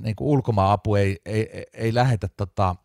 [0.02, 2.76] niin kuin ulkomaa-apu ei, ei, ei lähetä tota,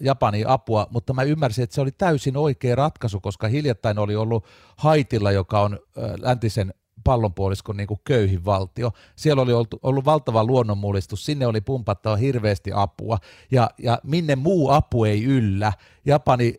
[0.00, 4.44] Japanin apua, mutta mä ymmärsin, että se oli täysin oikea ratkaisu, koska hiljattain oli ollut
[4.76, 5.78] Haitilla, joka on
[6.20, 8.90] läntisen pallonpuoliskon niin kuin köyhin valtio.
[9.16, 13.18] Siellä oli ollut, ollut valtava luonnonmullistus, sinne oli pumpattava hirveästi apua,
[13.50, 15.72] ja, ja minne muu apu ei yllä.
[16.04, 16.54] Japani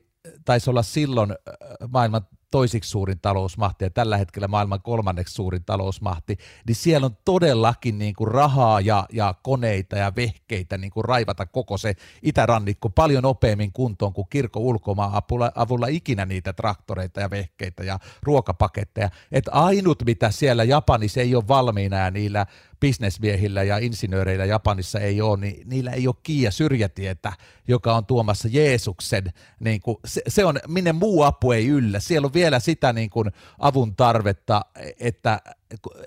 [0.49, 1.35] taisi olla silloin
[1.89, 7.97] maailman toisiksi suurin talousmahti ja tällä hetkellä maailman kolmanneksi suurin talousmahti, niin siellä on todellakin
[7.97, 13.23] niin kuin rahaa ja, ja koneita ja vehkeitä niin kuin raivata koko se itärannikko paljon
[13.23, 19.09] nopeammin kuntoon kuin kirkko ulkomaan avulla, avulla ikinä niitä traktoreita ja vehkeitä ja ruokapaketteja.
[19.31, 22.45] Että ainut mitä siellä Japanissa ei ole valmiina ja niillä
[22.79, 27.33] bisnesmiehillä ja insinööreillä Japanissa ei ole, niin niillä ei ole kiia syrjätietä,
[27.67, 31.99] joka on tuomassa Jeesuksen, niin kuin, se, se on, minne muu apu ei yllä.
[31.99, 34.61] Siellä on vielä sitä niin kuin avun tarvetta,
[34.99, 35.41] että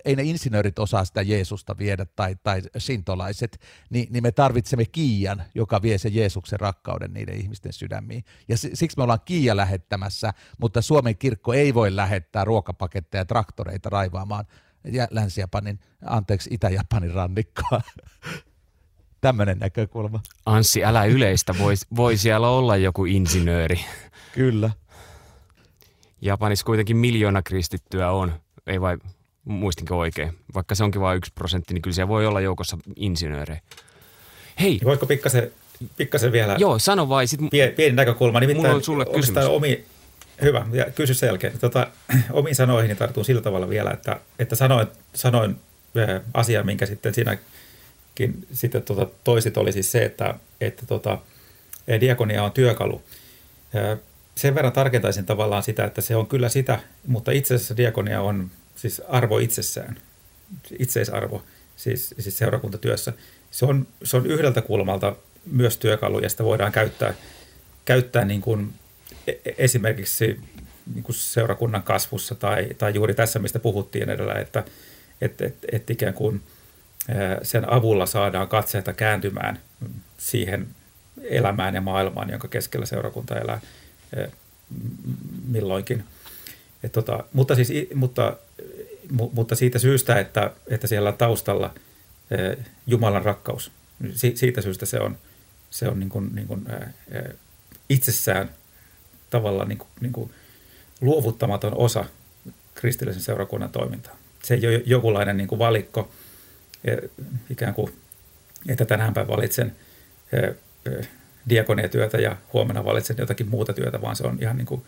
[0.05, 5.43] ei ne insinöörit osaa sitä Jeesusta viedä tai, tai sintolaiset, niin, niin me tarvitsemme Kiian,
[5.55, 8.25] joka vie sen Jeesuksen rakkauden niiden ihmisten sydämiin.
[8.49, 13.91] Ja siksi me ollaan Kiia lähettämässä, mutta Suomen kirkko ei voi lähettää ruokapaketteja ja traktoreita
[13.91, 14.47] raivaamaan
[15.11, 17.81] Länsi-Japanin, anteeksi, Itä-Japanin rannikkoa.
[19.21, 20.21] Tämmöinen näkökulma.
[20.47, 23.81] Anssi, älä yleistä, voi, voi siellä olla joku insinööri.
[24.33, 24.71] Kyllä.
[26.21, 28.33] Japanissa kuitenkin miljoona kristittyä on,
[28.67, 28.97] ei vai
[29.45, 30.39] muistinko oikein.
[30.55, 33.61] Vaikka se onkin vain yksi prosentti, niin kyllä siellä voi olla joukossa insinöörejä.
[34.61, 34.81] Hei.
[34.85, 35.53] Voitko pikkasen,
[35.97, 36.57] pikkasen vielä?
[36.59, 37.27] Joo, sano vai.
[37.27, 38.41] Sit, pieni, pieni näkökulma.
[38.41, 39.45] Nimittäin mulla on sulle kysymys.
[39.47, 39.85] Omi,
[40.43, 41.59] Hyvä, ja kysy sen jälkeen.
[41.59, 41.87] Tota,
[42.31, 45.57] omiin sanoihin tartun sillä tavalla vielä, että, että sanoin, sanoin
[46.35, 51.19] asia, minkä sitten sinäkin sitten tota, toisit, oli siis se, että, että tota,
[52.01, 53.03] diakonia on työkalu.
[54.35, 58.51] Sen verran tarkentaisin tavallaan sitä, että se on kyllä sitä, mutta itse asiassa diakonia on
[58.77, 59.99] siis arvo itsessään,
[60.79, 61.43] itseisarvo,
[61.77, 63.13] siis, siis seurakuntatyössä.
[63.51, 65.17] Se on, se on yhdeltä kulmalta
[65.47, 67.15] myös työkalu, ja sitä voidaan käyttää,
[67.85, 68.82] käyttää niin kuin E-,
[69.59, 70.41] esimerkiksi
[70.95, 74.65] niin kuin seurakunnan kasvussa tai, tai juuri tässä, mistä puhuttiin edellä, että
[75.21, 76.43] et, et, et ikään kuin
[77.43, 79.61] sen avulla saadaan katseita kääntymään
[80.19, 80.69] siihen
[81.23, 83.61] elämään ja maailmaan, jonka keskellä seurakunta elää
[85.47, 86.05] milloinkin.
[86.83, 88.37] Et tota, mutta, siis, mutta,
[89.11, 91.75] mutta siitä syystä, että, että siellä on taustalla
[92.87, 93.73] Jumalan rakkaus,
[94.35, 95.19] siitä syystä se on,
[95.71, 96.67] se on niin kuin, niin kuin,
[97.89, 98.51] itsessään
[99.33, 100.31] tavallaan niin kuin, niin kuin
[101.01, 102.05] luovuttamaton osa
[102.75, 104.17] kristillisen seurakunnan toimintaa.
[104.43, 106.11] Se ei ole jokinlainen niin kuin valikko,
[107.51, 107.93] ikään kuin,
[108.69, 109.77] että tänäänpä valitsen
[111.49, 114.83] diakoniatyötä ja huomenna valitsen jotakin muuta työtä, vaan se on ihan niin kuin,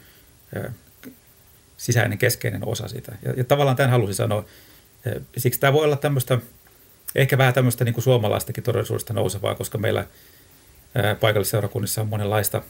[1.77, 3.13] sisäinen keskeinen osa sitä.
[3.23, 4.45] Ja, ja tavallaan tämän halusin sanoa,
[5.37, 6.39] siksi tämä voi olla tämmöistä,
[7.15, 10.07] ehkä vähän tämmöistä niin kuin suomalaistakin todellisuudesta nousevaa, koska meillä
[11.21, 12.63] paikallisseurakunnissa on monenlaista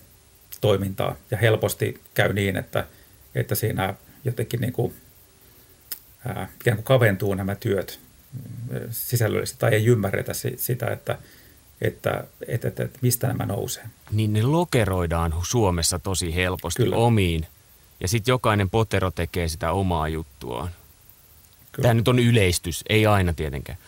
[0.61, 2.87] toimintaa ja helposti käy niin, että,
[3.35, 4.95] että siinä jotenkin niin kuin,
[6.27, 8.01] ää, ikään kuin kaventuu nämä työt
[8.91, 11.19] sisällöllisesti tai ei ymmärretä sitä, että,
[11.81, 13.85] että, että, että, että mistä nämä nousee.
[14.11, 16.97] Niin ne lokeroidaan Suomessa tosi helposti Kyllä.
[16.97, 17.47] omiin
[18.01, 20.69] ja sitten jokainen potero tekee sitä omaa juttuaan.
[21.73, 21.83] Kyllä.
[21.83, 23.79] Tämä nyt on yleistys, ei aina tietenkään.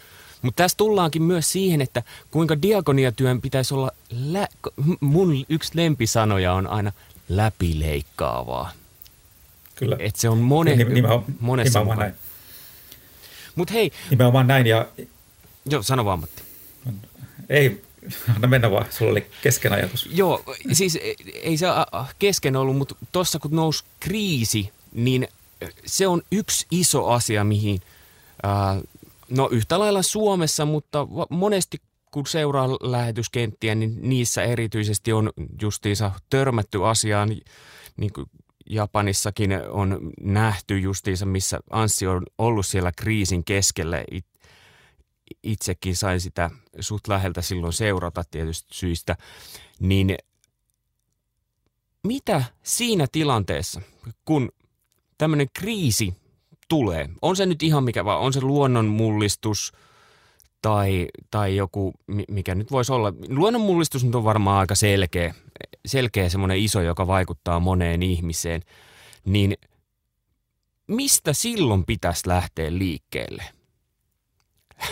[0.46, 4.48] Mutta tässä tullaankin myös siihen, että kuinka diakoniatyön pitäisi olla, lä-
[5.00, 6.92] mun yksi lempisanoja on aina
[7.28, 8.72] läpileikkaavaa.
[9.74, 9.96] Kyllä.
[9.98, 12.14] Että se on mone, nimenomaan, monessa nimenomaan näin.
[13.54, 13.92] Mut hei.
[14.10, 14.88] Nimenomaan näin ja...
[15.66, 16.42] Joo, sano vaan Matti.
[17.48, 17.82] Ei,
[18.34, 20.08] anna mennä vaan, sulla oli kesken ajatus.
[20.12, 20.98] Joo, siis
[21.42, 21.66] ei se
[22.18, 25.28] kesken ollut, mutta tuossa kun nousi kriisi, niin
[25.86, 27.82] se on yksi iso asia, mihin,
[28.42, 28.80] ää,
[29.30, 31.78] no yhtä lailla Suomessa, mutta monesti
[32.10, 35.30] kun seuraa lähetyskenttiä, niin niissä erityisesti on
[35.62, 37.28] justiinsa törmätty asiaan,
[37.96, 38.26] niin kuin
[38.70, 44.04] Japanissakin on nähty justiinsa, missä Anssi on ollut siellä kriisin keskellä.
[45.42, 49.16] Itsekin sain sitä suht läheltä silloin seurata tietysti syistä.
[49.80, 50.16] Niin
[52.06, 53.80] mitä siinä tilanteessa,
[54.24, 54.48] kun
[55.18, 56.14] tämmöinen kriisi
[56.68, 59.72] tulee, on se nyt ihan mikä vaan, on se luonnonmullistus
[60.62, 61.92] tai, tai joku,
[62.28, 63.12] mikä nyt voisi olla.
[63.28, 65.34] Luonnonmullistus nyt on varmaan aika selkeä,
[65.86, 68.62] selkeä semmoinen iso, joka vaikuttaa moneen ihmiseen,
[69.24, 69.54] niin
[70.86, 73.44] mistä silloin pitäisi lähteä liikkeelle?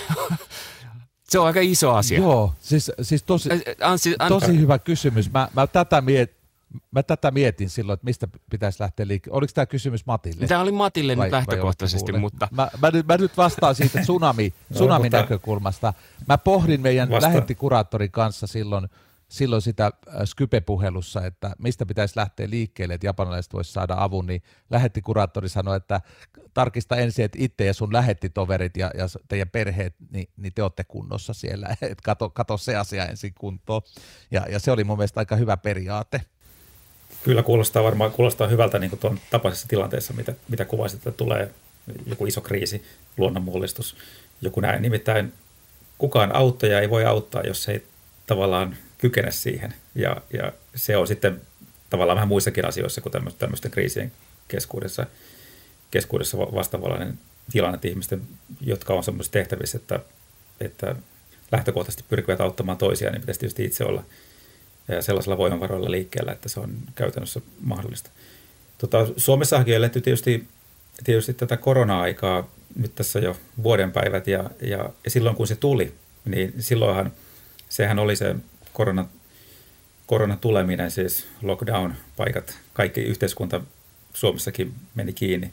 [1.29, 2.19] Se on aika iso asia.
[2.19, 3.49] Joo, siis, siis tosi,
[3.81, 5.33] Anssi, tosi hyvä kysymys.
[5.33, 6.37] Mä, mä tätä miet,
[6.91, 9.37] Mä tätä mietin silloin, että mistä pitäisi lähteä liikkeelle.
[9.37, 10.47] Oliko tämä kysymys Matille?
[10.47, 12.49] Tämä oli Matille vai, nyt lähtökohtaisesti, vai mutta...
[12.51, 15.95] Mä, mä, nyt, mä nyt vastaan siitä tsunami, tsunami näkökulmasta.
[16.29, 17.29] Mä pohdin meidän Vasta.
[17.29, 18.89] lähettikuraattorin kanssa silloin,
[19.29, 19.93] silloin sitä
[20.25, 26.01] Skype-puhelussa, että mistä pitäisi lähteä liikkeelle, että japanilaiset voisi saada avun, niin lähettikuraattori sanoi, että
[26.55, 30.85] tarkista ensin, että itse ja sun lähettitoverit ja, ja teidän perheet, niin, niin te olette
[30.85, 33.83] kunnossa siellä, että kato, kato se asia ensin kuntoon.
[34.31, 36.21] Ja, ja se oli mun mielestä aika hyvä periaate.
[37.25, 41.51] Kyllä kuulostaa varmaan kuulostaa hyvältä niin tuon tapaisessa tilanteessa, mitä, mitä kuvasit, että tulee
[42.07, 42.83] joku iso kriisi,
[43.17, 43.97] luonnonmullistus,
[44.41, 44.83] joku näin.
[44.83, 45.33] Nimittäin
[45.99, 47.87] kukaan auttaja ei voi auttaa, jos ei
[48.27, 49.75] tavallaan kykene siihen.
[49.95, 51.41] Ja, ja se on sitten
[51.91, 54.13] tavallaan vähän muissakin asioissa kuin tämmöisten kriisien
[54.49, 55.07] keskuudessa,
[55.91, 57.19] keskuudessa vastaavallinen
[57.53, 58.23] tilanne ihmisten,
[58.61, 60.01] jotka on semmoisissa tehtävissä, että,
[60.61, 60.97] että
[61.53, 64.05] lähtökohtaisesti pyrkivät auttamaan toisiaan, niin pitäisi tietysti itse olla–
[65.01, 68.11] sellaisilla voimavaroilla liikkeellä, että se on käytännössä mahdollista.
[68.79, 70.49] Tota, Suomessakin eletty tietysti,
[71.05, 75.93] tietysti tätä korona-aikaa nyt tässä jo vuoden päivät ja, ja, ja silloin kun se tuli,
[76.25, 77.13] niin silloinhan
[77.69, 78.37] sehän oli se
[78.73, 79.09] korona,
[80.07, 83.61] koronan tuleminen, siis lockdown-paikat, kaikki yhteiskunta
[84.15, 85.51] Suomessakin meni kiinni,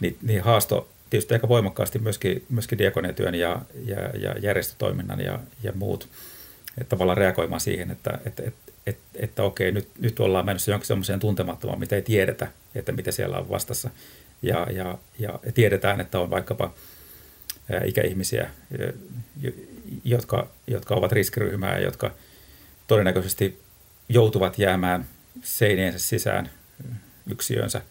[0.00, 5.72] niin, niin haasto tietysti aika voimakkaasti myöskin, myöskin diakoniatyön ja, ja, ja järjestötoiminnan ja, ja
[5.72, 6.08] muut–
[6.80, 10.86] että tavallaan reagoimaan siihen, että, että, että, että, että okei, nyt, nyt ollaan menossa jonkin
[10.86, 13.90] semmoiseen tuntemattomaan, mitä ei tiedetä, että mitä siellä on vastassa.
[14.42, 16.74] Ja, ja, ja tiedetään, että on vaikkapa
[17.84, 18.50] ikäihmisiä,
[20.04, 22.10] jotka, jotka ovat riskiryhmää ja jotka
[22.86, 23.58] todennäköisesti
[24.08, 25.06] joutuvat jäämään
[25.42, 26.50] seiniensä sisään
[27.30, 27.82] yksiönsä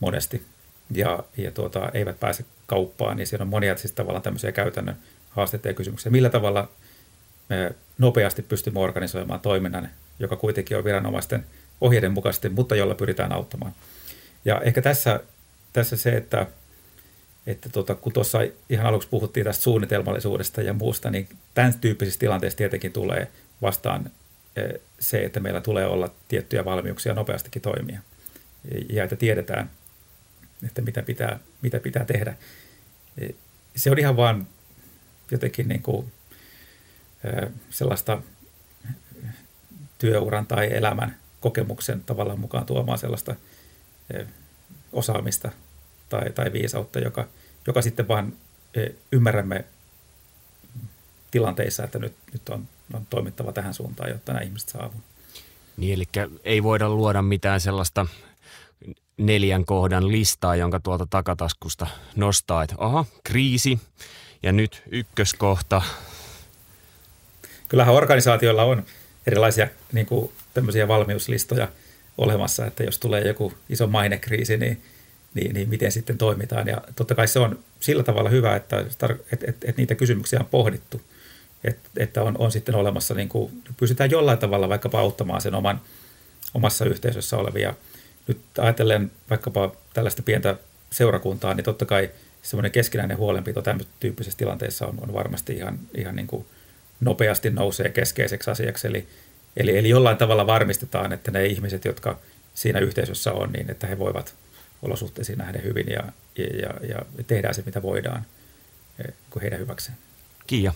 [0.00, 0.42] monesti
[0.90, 4.96] ja, ja tuota, eivät pääse kauppaan, niin siellä on monia siis tavallaan tämmöisiä käytännön
[5.30, 6.12] haasteita ja kysymyksiä.
[6.12, 6.68] Millä tavalla
[7.98, 11.44] nopeasti pystymme organisoimaan toiminnan, joka kuitenkin on viranomaisten
[11.80, 13.74] ohjeiden mukaisesti, mutta jolla pyritään auttamaan.
[14.44, 15.20] Ja ehkä tässä,
[15.72, 16.46] tässä se, että,
[17.46, 18.38] että tuota, kun tuossa
[18.70, 23.30] ihan aluksi puhuttiin tästä suunnitelmallisuudesta ja muusta, niin tämän tyyppisessä tilanteessa tietenkin tulee
[23.62, 24.10] vastaan
[24.56, 24.62] e,
[25.00, 28.00] se, että meillä tulee olla tiettyjä valmiuksia nopeastikin toimia.
[28.90, 29.70] Ja että tiedetään,
[30.66, 32.34] että mitä pitää, mitä pitää tehdä.
[33.18, 33.28] E,
[33.76, 34.46] se on ihan vaan
[35.30, 36.12] jotenkin niin kuin
[37.70, 38.22] sellaista
[39.98, 43.34] työuran tai elämän kokemuksen tavallaan mukaan tuomaan sellaista
[44.92, 45.50] osaamista
[46.08, 47.28] tai, tai viisautta, joka,
[47.66, 48.32] joka sitten vaan
[49.12, 49.64] ymmärrämme
[51.30, 55.02] tilanteissa, että nyt, nyt on, on toimittava tähän suuntaan, jotta nämä ihmiset saa avun.
[55.76, 58.06] Niin, eli ei voida luoda mitään sellaista
[59.16, 61.86] neljän kohdan listaa, jonka tuolta takataskusta
[62.16, 63.80] nostaa, että aha, kriisi
[64.42, 65.82] ja nyt ykköskohta.
[67.68, 68.84] Kyllähän organisaatioilla on
[69.26, 71.68] erilaisia niin kuin, tämmöisiä valmiuslistoja
[72.18, 74.82] olemassa, että jos tulee joku iso mainekriisi, niin,
[75.34, 76.68] niin, niin miten sitten toimitaan.
[76.68, 80.46] Ja totta kai se on sillä tavalla hyvä, että, että, että, että niitä kysymyksiä on
[80.46, 81.00] pohdittu,
[81.64, 85.80] että, että on, on sitten olemassa, niin kuin, pystytään jollain tavalla vaikkapa auttamaan sen oman,
[86.54, 87.74] omassa yhteisössä olevia–
[88.28, 90.56] nyt ajatellen vaikkapa tällaista pientä
[90.90, 92.10] seurakuntaa, niin totta kai
[92.42, 96.46] semmoinen keskinäinen huolenpito tämmöisessä tyyppisessä tilanteessa on, on varmasti ihan, ihan niin kuin
[97.00, 98.86] nopeasti nousee keskeiseksi asiaksi.
[98.86, 99.08] Eli,
[99.56, 102.18] eli, eli jollain tavalla varmistetaan, että ne ihmiset, jotka
[102.54, 104.34] siinä yhteisössä on, niin että he voivat
[104.82, 106.02] olosuhteisiin nähdä hyvin ja,
[106.38, 106.46] ja,
[106.88, 108.26] ja, ja tehdään se, mitä voidaan
[108.98, 109.98] eh, kuin heidän hyväkseen.
[110.46, 110.74] Kiia.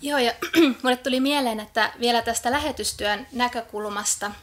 [0.00, 0.32] Joo, ja
[0.82, 4.32] mulle tuli mieleen, että vielä tästä lähetystyön näkökulmasta–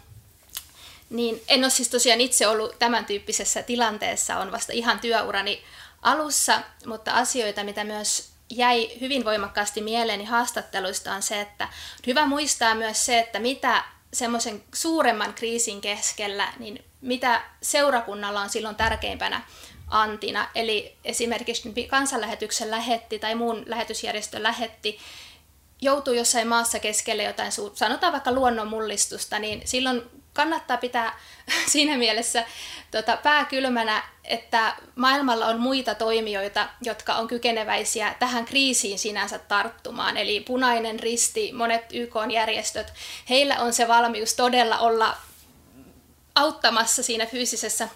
[1.09, 5.63] niin en ole siis tosiaan itse ollut tämän tyyppisessä tilanteessa, on vasta ihan työurani
[6.01, 11.67] alussa, mutta asioita, mitä myös jäi hyvin voimakkaasti mieleeni haastatteluista on se, että
[12.07, 18.75] hyvä muistaa myös se, että mitä semmoisen suuremman kriisin keskellä, niin mitä seurakunnalla on silloin
[18.75, 19.41] tärkeimpänä
[19.87, 20.47] antina.
[20.55, 24.99] Eli esimerkiksi kansanlähetyksen lähetti tai muun lähetysjärjestön lähetti
[25.81, 30.01] joutuu jossain maassa keskelle jotain, sanotaan vaikka luonnonmullistusta, niin silloin
[30.35, 31.19] kannattaa pitää
[31.73, 32.45] siinä mielessä
[32.91, 40.17] tota, pää kylmänä, että maailmalla on muita toimijoita, jotka on kykeneväisiä tähän kriisiin sinänsä tarttumaan.
[40.17, 42.93] Eli punainen risti, monet YK-järjestöt,
[43.29, 45.17] heillä on se valmius todella olla
[46.35, 47.89] auttamassa siinä fyysisessä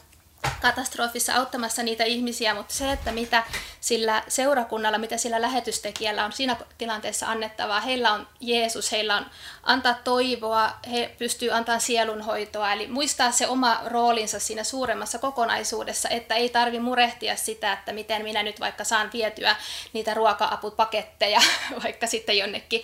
[0.61, 3.43] katastrofissa auttamassa niitä ihmisiä, mutta se, että mitä
[3.81, 9.25] sillä seurakunnalla, mitä sillä lähetystekijällä on siinä tilanteessa annettavaa, heillä on Jeesus, heillä on
[9.63, 16.35] antaa toivoa, he pystyy antaa sielunhoitoa, eli muistaa se oma roolinsa siinä suuremmassa kokonaisuudessa, että
[16.35, 19.55] ei tarvi murehtia sitä, että miten minä nyt vaikka saan vietyä
[19.93, 21.41] niitä ruoka-apupaketteja
[21.83, 22.83] vaikka sitten jonnekin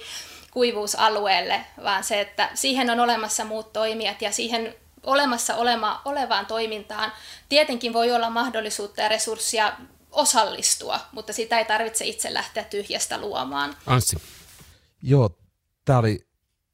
[0.52, 7.12] kuivuusalueelle, vaan se, että siihen on olemassa muut toimijat ja siihen olemassa olema, olevaan toimintaan
[7.50, 9.74] tietenkin voi olla mahdollisuutta ja resurssia
[10.12, 13.76] osallistua, mutta sitä ei tarvitse itse lähteä tyhjästä luomaan.
[13.86, 14.18] Anssi.
[15.02, 15.38] Joo,
[15.86, 16.28] tämä oli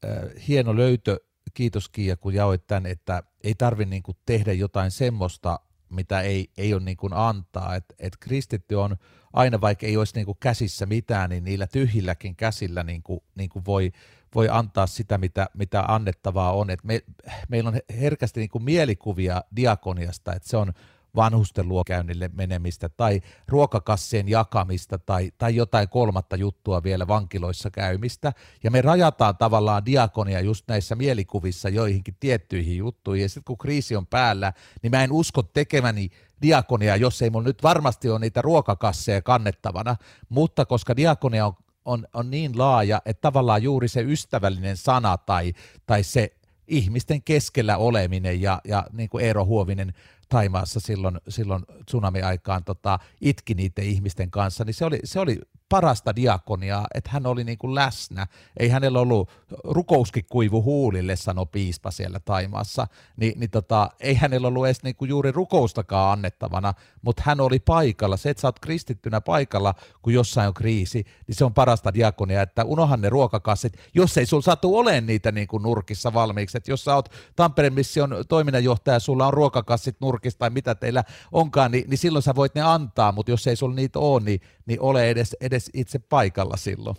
[0.04, 0.10] äh,
[0.48, 1.20] hieno löytö.
[1.54, 6.74] Kiitos Kiia, kun jaoit tämän, että ei tarvitse niinku tehdä jotain semmoista, mitä ei, ei
[6.74, 7.74] ole niinku antaa.
[7.74, 8.96] Et, et kristitty on
[9.32, 13.92] aina, vaikka ei olisi niinku käsissä mitään, niin niillä tyhjilläkin käsillä niinku, niinku voi,
[14.34, 16.70] voi antaa sitä, mitä, mitä annettavaa on.
[16.70, 17.02] Et me,
[17.48, 20.72] meillä on herkästi niin kuin mielikuvia diakoniasta, että se on
[21.16, 28.32] vanhusten luokäynnille menemistä tai ruokakassien jakamista tai, tai jotain kolmatta juttua vielä vankiloissa käymistä.
[28.64, 33.22] Ja me rajataan tavallaan diakonia just näissä mielikuvissa joihinkin tiettyihin juttuihin.
[33.22, 36.10] Ja sitten kun kriisi on päällä, niin mä en usko tekemäni
[36.42, 39.96] diakonia, jos ei mulla nyt varmasti ole niitä ruokakasseja kannettavana,
[40.28, 45.52] mutta koska diakonia on on, on niin laaja, että tavallaan juuri se ystävällinen sana tai,
[45.86, 46.32] tai se
[46.68, 49.94] ihmisten keskellä oleminen ja, ja niin kuin Eero Huovinen
[50.32, 56.16] Taimaassa silloin, silloin tsunami-aikaan tota, itki niiden ihmisten kanssa, niin se oli, se oli parasta
[56.16, 58.26] diakoniaa, että hän oli niin kuin läsnä.
[58.56, 59.30] Ei hänellä ollut
[59.64, 64.96] rukouskin kuivu huulille, sanoi piispa siellä Taimaassa, Ni, niin tota, ei hänellä ollut edes niin
[64.96, 68.16] kuin juuri rukoustakaan annettavana, mutta hän oli paikalla.
[68.16, 72.42] Se, että sä oot kristittynä paikalla, kun jossain on kriisi, niin se on parasta diakonia,
[72.42, 76.56] että unohan ne ruokakassit, jos ei sulla satu ole niitä niin kuin nurkissa valmiiksi.
[76.58, 81.70] Että jos sä oot Tampereen mission toiminnanjohtaja, sulla on ruokakassit nurkissa tai mitä teillä onkaan,
[81.70, 84.80] niin, niin silloin sä voit ne antaa, mutta jos ei sulla niitä ole, niin, niin
[84.80, 86.96] ole edes, edes itse paikalla silloin.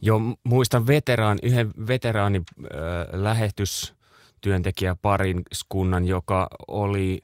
[0.00, 2.72] Joo, muistan veteraan, yhden veteraani äh,
[3.12, 7.22] lähetystyöntekijä parin kunnan, joka oli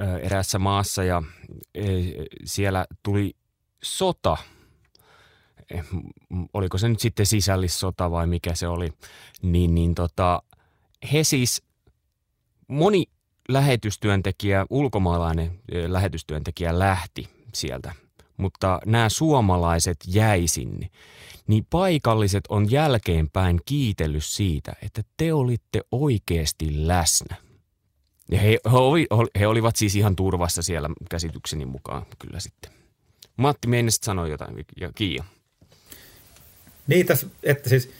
[0.00, 1.22] äh, erässä maassa ja
[1.78, 1.84] äh,
[2.44, 3.36] siellä tuli
[3.82, 4.36] sota.
[5.70, 5.84] Eh,
[6.52, 8.92] oliko se nyt sitten sisällissota vai mikä se oli,
[9.42, 10.42] niin, niin tota,
[11.12, 11.62] he siis,
[12.68, 13.04] moni
[13.48, 17.92] lähetystyöntekijä, ulkomaalainen lähetystyöntekijä lähti sieltä
[18.36, 20.90] mutta nämä suomalaiset jäi sinne,
[21.46, 27.36] niin paikalliset on jälkeenpäin kiitellyt siitä, että te olitte oikeasti läsnä.
[28.30, 32.72] Ja he, he, he olivat siis ihan turvassa siellä käsitykseni mukaan kyllä sitten.
[33.36, 35.24] Matti meinasit sanoa jotain ja Kiia.
[36.86, 37.90] Niin, tässä, että siis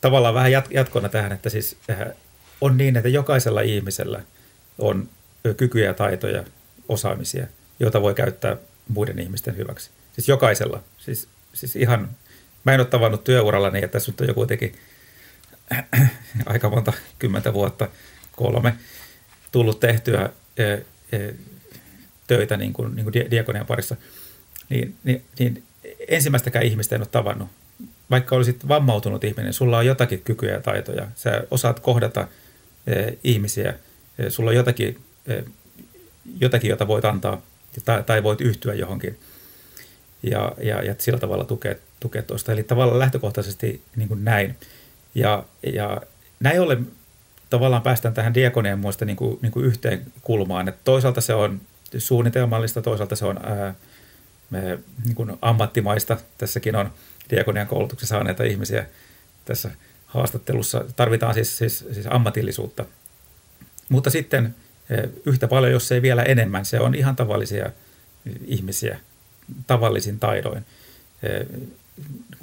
[0.00, 1.98] tavallaan vähän jatkona tähän, että siis äh,
[2.60, 4.22] on niin, että jokaisella ihmisellä
[4.78, 5.08] on
[5.56, 6.44] kykyjä ja taitoja,
[6.88, 7.46] osaamisia,
[7.80, 8.56] joita voi käyttää
[8.88, 9.90] muiden ihmisten hyväksi.
[10.12, 10.82] Siis jokaisella.
[10.98, 12.10] Siis, siis ihan,
[12.64, 14.74] mä en ole tavannut työuralla niin, että tässä on jo kuitenkin
[16.46, 17.88] aika monta kymmentä vuotta,
[18.32, 18.74] kolme.
[19.52, 20.30] tullut tehtyä
[22.26, 23.96] töitä niin kuin, niin kuin diakonian parissa,
[24.68, 25.62] niin, niin, niin
[26.08, 27.48] ensimmäistäkään ihmistä en ole tavannut.
[28.10, 31.08] Vaikka olisit vammautunut ihminen, sulla on jotakin kykyjä ja taitoja.
[31.14, 32.28] Sä osaat kohdata
[33.24, 33.74] ihmisiä.
[34.28, 34.98] Sulla on jotakin,
[36.40, 37.42] jotakin jota voit antaa
[37.84, 39.18] tai, tai voit yhtyä johonkin
[40.22, 42.52] ja, ja, ja sillä tavalla tukea, tukea tuosta.
[42.52, 44.56] Eli tavallaan lähtökohtaisesti niin kuin näin.
[45.14, 46.02] Ja, ja
[46.40, 46.86] näin ollen
[47.50, 50.68] tavallaan päästään tähän diakonian muista niin kuin, niin kuin yhteen kulmaan.
[50.68, 51.60] Että toisaalta se on
[51.98, 53.74] suunnitelmallista, toisaalta se on ää,
[54.50, 56.16] me, niin kuin ammattimaista.
[56.38, 56.92] Tässäkin on
[57.30, 58.86] diakonian koulutuksen saaneita ihmisiä
[59.44, 59.70] tässä
[60.06, 60.84] haastattelussa.
[60.96, 62.84] Tarvitaan siis, siis, siis ammatillisuutta.
[63.92, 64.54] Mutta sitten
[65.26, 67.70] yhtä paljon, jos ei vielä enemmän, se on ihan tavallisia
[68.46, 69.00] ihmisiä
[69.66, 70.64] tavallisin taidoin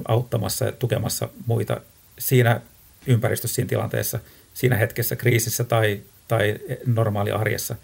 [0.07, 1.81] auttamassa ja tukemassa muita
[2.19, 2.61] siinä
[3.07, 4.19] ympäristössä, siinä tilanteessa,
[4.53, 7.75] siinä hetkessä, kriisissä tai, tai normaali arjessa,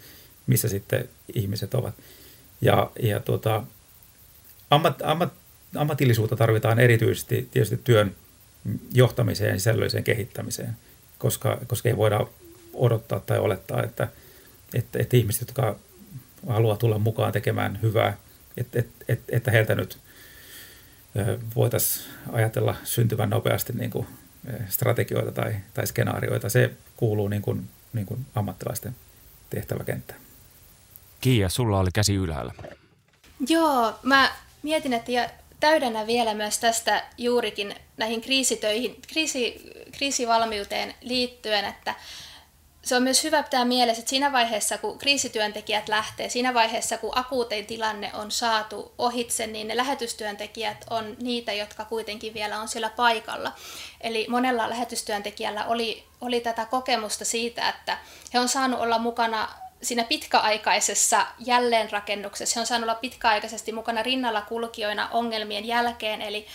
[0.46, 1.94] missä sitten ihmiset ovat.
[2.60, 3.62] Ja, ja tuota,
[4.70, 5.32] ammat, ammat,
[5.76, 8.16] ammatillisuutta tarvitaan erityisesti tietysti työn
[8.94, 10.76] johtamiseen ja sisällölliseen kehittämiseen,
[11.18, 12.26] koska, koska ei voida
[12.76, 14.08] odottaa tai olettaa, että,
[14.74, 15.76] että, että ihmiset, jotka
[16.48, 18.16] haluaa tulla mukaan tekemään hyvää,
[18.56, 19.98] että, että, että, että heiltä nyt
[21.56, 24.06] voitaisiin ajatella syntyvän nopeasti niin kuin
[24.68, 26.48] strategioita tai, tai skenaarioita.
[26.48, 28.96] Se kuuluu niin kuin, niin kuin ammattilaisten
[29.50, 30.20] tehtäväkenttään.
[31.20, 32.52] Kiia, sulla oli käsi ylhäällä.
[33.48, 34.30] Joo, mä
[34.62, 41.94] mietin, että ja täydennä vielä myös tästä juurikin näihin kriisitöihin, kriisi, kriisivalmiuteen liittyen, että
[42.86, 47.18] se on myös hyvä pitää mielessä, että siinä vaiheessa, kun kriisityöntekijät lähtee, siinä vaiheessa, kun
[47.18, 52.90] akuutein tilanne on saatu ohitse, niin ne lähetystyöntekijät on niitä, jotka kuitenkin vielä on siellä
[52.90, 53.52] paikalla.
[54.00, 57.98] Eli monella lähetystyöntekijällä oli, oli tätä kokemusta siitä, että
[58.34, 59.48] he on saanut olla mukana
[59.82, 62.54] siinä pitkäaikaisessa jälleenrakennuksessa.
[62.56, 66.46] He on saanut olla pitkäaikaisesti mukana rinnalla kulkijoina ongelmien jälkeen, eli,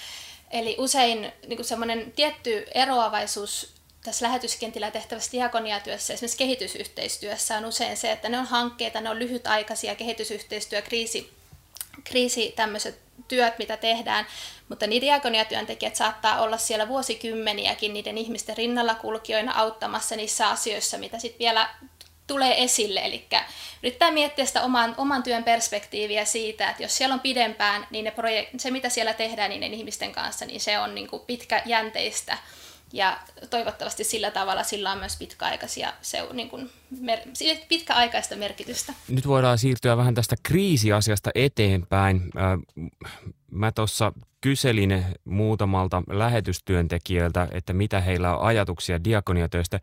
[0.52, 8.12] eli usein niin semmoinen tietty eroavaisuus tässä lähetyskentillä tehtävässä diakoniatyössä, esimerkiksi kehitysyhteistyössä on usein se,
[8.12, 11.34] että ne on hankkeita, ne on lyhytaikaisia kehitysyhteistyö, kriisi,
[12.04, 14.28] kriisi tämmöiset työt, mitä tehdään,
[14.70, 21.20] mutta niin diakoniatyöntekijät saattaa olla siellä vuosikymmeniäkin niiden ihmisten rinnalla kulkijoina auttamassa niissä asioissa, mitä
[21.20, 21.70] sitten vielä
[22.28, 23.00] tulee esille.
[23.06, 23.28] Eli
[23.84, 28.12] yrittää miettiä sitä oman, oman työn perspektiiviä siitä, että jos siellä on pidempään, niin ne
[28.12, 32.38] projek- se mitä siellä tehdään niiden ihmisten kanssa, niin se on niin kuin pitkäjänteistä
[32.94, 33.20] ja
[33.50, 36.70] toivottavasti sillä tavalla sillä on myös pitkäaikaisia, se, niin kuin,
[37.00, 37.20] mer,
[37.70, 38.94] pitkäaikaista merkitystä.
[39.08, 42.22] Nyt voidaan siirtyä vähän tästä kriisiasiasta eteenpäin.
[43.52, 49.80] Mä tuossa kyselin muutamalta lähetystyöntekijältä, että mitä heillä on ajatuksia diakoniatöistä.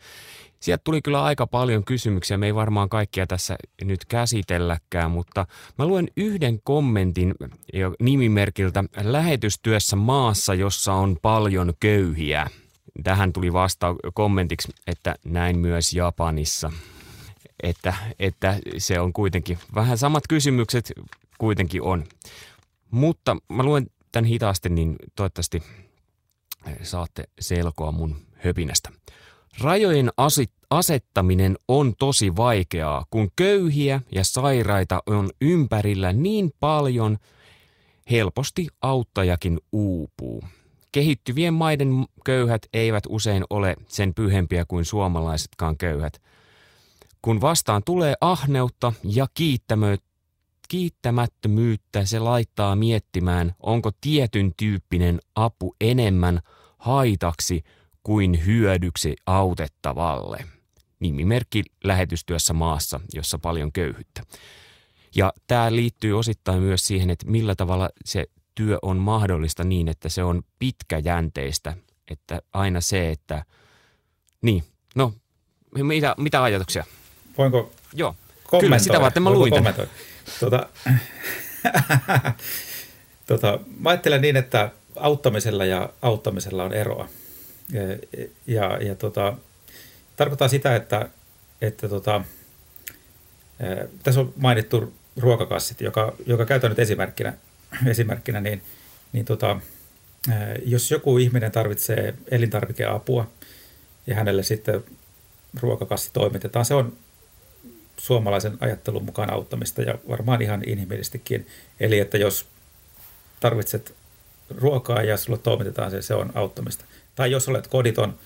[0.60, 2.38] Sieltä tuli kyllä aika paljon kysymyksiä.
[2.38, 5.46] Me ei varmaan kaikkia tässä nyt käsitelläkään, mutta
[5.78, 7.34] mä luen yhden kommentin
[8.00, 12.46] nimimerkiltä lähetystyössä maassa, jossa on paljon köyhiä–
[13.04, 16.72] Tähän tuli vasta kommentiksi, että näin myös Japanissa.
[17.62, 20.92] Että, että se on kuitenkin vähän samat kysymykset
[21.38, 22.04] kuitenkin on.
[22.90, 25.62] Mutta mä luen tämän hitaasti, niin toivottavasti
[26.82, 28.90] saatte selkoa mun höpinästä.
[29.60, 30.10] Rajojen
[30.70, 37.18] asettaminen on tosi vaikeaa, kun köyhiä ja sairaita on ympärillä niin paljon,
[38.10, 40.44] helposti auttajakin uupuu.
[40.92, 46.22] Kehittyvien maiden köyhät eivät usein ole sen pyhempiä kuin suomalaisetkaan köyhät.
[47.22, 49.26] Kun vastaan tulee ahneutta ja
[50.68, 56.40] kiittämättömyyttä, se laittaa miettimään, onko tietyn tyyppinen apu enemmän
[56.78, 57.62] haitaksi
[58.02, 60.44] kuin hyödyksi autettavalle.
[61.00, 64.22] Nimimerkki lähetystyössä maassa, jossa paljon köyhyyttä.
[65.16, 68.26] Ja tämä liittyy osittain myös siihen, että millä tavalla se
[68.58, 71.74] työ on mahdollista niin, että se on pitkäjänteistä.
[72.10, 73.44] Että aina se, että
[74.42, 75.12] niin, no,
[75.74, 76.84] mitä, mitä ajatuksia?
[77.38, 78.14] Voinko Joo,
[78.60, 79.52] kyllä sitä varten mä luin
[80.40, 80.68] Tuota,
[83.26, 87.08] tuota, mä ajattelen niin, että auttamisella ja auttamisella on eroa.
[87.72, 87.82] Ja,
[88.46, 89.34] ja, ja tota,
[90.16, 91.08] tarkoittaa sitä, että,
[91.60, 92.24] että tota,
[94.02, 97.32] tässä on mainittu ruokakassit, joka, joka käytän nyt esimerkkinä–
[97.86, 98.62] esimerkkinä, niin,
[99.12, 99.60] niin tota,
[100.64, 103.30] jos joku ihminen tarvitsee elintarvikeapua
[104.06, 104.84] ja hänelle sitten
[105.60, 106.96] ruokakassi toimitetaan, se on
[107.96, 111.46] suomalaisen ajattelun mukaan auttamista ja varmaan ihan inhimillistikin.
[111.80, 112.46] Eli että jos
[113.40, 113.94] tarvitset
[114.56, 116.84] ruokaa ja sulle toimitetaan se, se on auttamista.
[117.14, 118.18] Tai jos olet koditon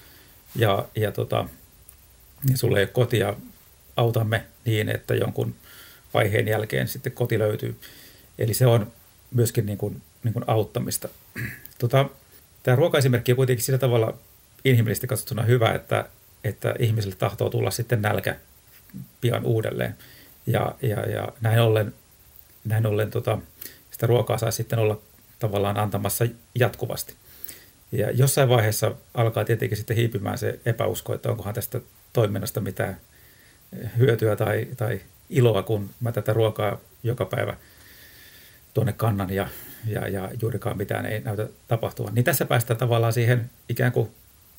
[0.57, 1.49] ja, ja, tota,
[2.51, 3.35] ja sulle ei ole kotia,
[3.97, 5.55] autamme niin, että jonkun
[6.15, 7.81] vaiheen jälkeen sitten koti löytyy.
[8.39, 8.93] Eli se on
[9.35, 11.09] myöskin niin kuin, niin kuin auttamista.
[11.79, 12.09] Tota,
[12.63, 14.15] tämä ruokaesimerkki on kuitenkin sillä tavalla
[14.65, 16.09] inhimillisesti katsottuna hyvä, että,
[16.45, 18.37] että ihmisille tahtoo tulla sitten nälkä
[19.21, 19.97] pian uudelleen.
[20.47, 21.95] Ja, ja, ja näin ollen,
[22.65, 23.39] näin ollen tota,
[23.91, 25.01] sitä ruokaa saisi sitten olla
[25.39, 27.15] tavallaan antamassa jatkuvasti.
[27.93, 31.81] Ja jossain vaiheessa alkaa tietenkin sitten hiipimään se epäusko, että onkohan tästä
[32.13, 33.01] toiminnasta mitään
[33.99, 37.57] hyötyä tai, tai iloa, kun mä tätä ruokaa joka päivä
[38.75, 39.49] tuonne kannan ja,
[39.87, 42.15] ja, ja juurikaan mitään ei näytä tapahtuvan.
[42.15, 44.11] Niin tässä päästään tavallaan siihen ikään kuin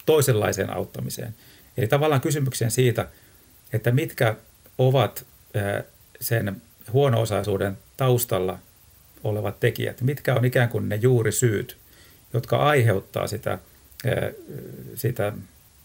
[0.06, 1.36] toisenlaiseen auttamiseen.
[1.78, 3.08] Eli tavallaan kysymykseen siitä,
[3.74, 4.36] että mitkä
[4.78, 5.26] ovat
[6.22, 6.62] sen
[6.94, 8.60] huono-osaisuuden taustalla
[9.24, 11.78] olevat tekijät, mitkä on ikään kuin ne juurisyyt,
[12.34, 13.60] jotka aiheuttaa sitä,
[14.96, 15.34] sitä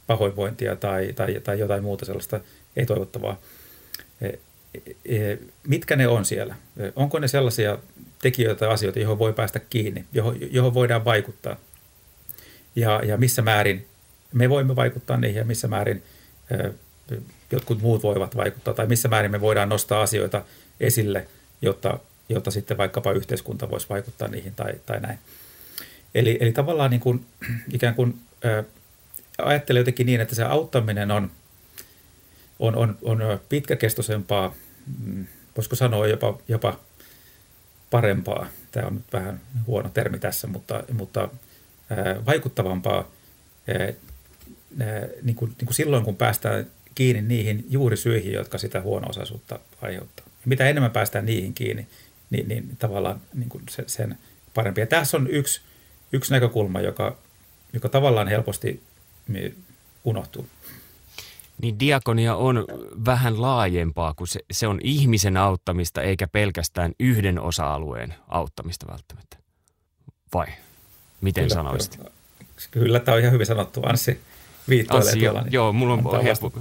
[0.06, 2.40] pahoinvointia tai, tai, tai jotain muuta sellaista
[2.76, 3.40] ei-toivottavaa.
[5.66, 6.54] Mitkä ne on siellä?
[6.96, 7.78] Onko ne sellaisia
[8.22, 11.56] tekijöitä tai asioita, johon voi päästä kiinni, johon, johon voidaan vaikuttaa?
[12.76, 13.86] Ja, ja missä määrin
[14.32, 16.02] me voimme vaikuttaa niihin ja missä määrin
[17.52, 20.44] jotkut muut voivat vaikuttaa tai missä määrin me voidaan nostaa asioita
[20.80, 21.26] esille,
[21.62, 21.98] jotta,
[22.28, 25.18] jotta sitten vaikkapa yhteiskunta voisi vaikuttaa niihin tai, tai näin.
[26.14, 27.26] Eli, eli tavallaan niin kuin,
[27.72, 28.64] ikään kuin ää,
[29.38, 31.30] ajattelen jotenkin niin, että se auttaminen on,
[32.58, 34.54] on, on, on pitkäkestoisempaa,
[35.57, 36.80] voisiko sanoa jopa, jopa
[37.91, 41.28] parempaa, tämä on nyt vähän huono termi tässä, mutta, mutta
[42.26, 43.11] vaikuttavampaa
[45.22, 50.26] niin kuin, niin kuin silloin, kun päästään kiinni niihin juurisyihin, jotka sitä huono-osaisuutta aiheuttaa.
[50.26, 51.86] Ja mitä enemmän päästään niihin kiinni,
[52.30, 54.18] niin, niin tavallaan niin kuin se, sen
[54.55, 54.80] parempi.
[54.80, 55.61] Ja tässä on yksi,
[56.12, 57.16] yksi näkökulma, joka,
[57.72, 58.82] joka tavallaan helposti
[60.05, 60.47] unohtuu.
[61.62, 62.64] Niin diakonia on
[63.04, 69.36] vähän laajempaa, kuin se, se on ihmisen auttamista eikä pelkästään yhden osa-alueen auttamista välttämättä.
[70.34, 70.46] Vai
[71.20, 71.96] miten kyllä, sanoisit?
[71.96, 72.11] Kyllä,
[72.70, 74.20] kyllä, tämä on ihan hyvin sanottu, Anssi
[74.68, 76.52] viittoilee Anssi, joo, niin joo, mulla on helppo,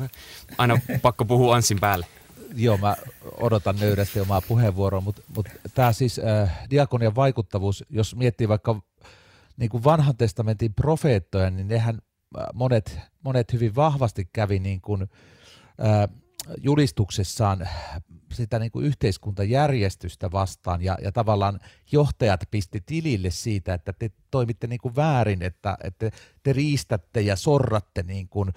[0.57, 2.05] aina pakko puhua Anssin päälle.
[2.55, 2.95] Joo, mä
[3.37, 8.81] odotan nöyrästi omaa puheenvuoroa, mutta, mutta tämä siis äh, diakonian vaikuttavuus, jos miettii vaikka
[9.57, 11.99] niin kuin vanhan testamentin profeettoja, niin nehän
[12.53, 16.09] monet, monet hyvin vahvasti kävi niin kuin, äh,
[16.63, 17.69] julistuksessaan
[18.33, 21.59] sitä niin kuin yhteiskuntajärjestystä vastaan ja, ja tavallaan
[21.91, 26.11] johtajat pisti tilille siitä, että te toimitte niin kuin väärin, että, että
[26.43, 28.53] te riistätte ja sorratte niin kuin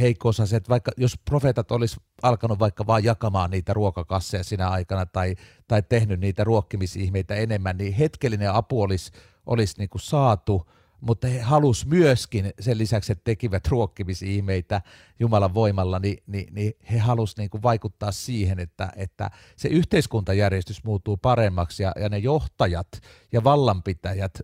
[0.00, 5.36] heikko että vaikka jos profeetat olisi alkanut vaikka vaan jakamaan niitä ruokakasseja sinä aikana tai,
[5.68, 9.12] tai tehnyt niitä ruokkimisihmeitä enemmän, niin hetkellinen apu olisi,
[9.46, 14.82] olisi niin kuin saatu, mutta he halus myöskin sen lisäksi, että tekivät ruokkimisihmeitä
[15.20, 20.84] Jumalan voimalla, niin, niin, niin he halus niin kuin vaikuttaa siihen, että, että se yhteiskuntajärjestys
[20.84, 22.88] muuttuu paremmaksi ja, ja ne johtajat
[23.32, 24.40] ja vallanpitäjät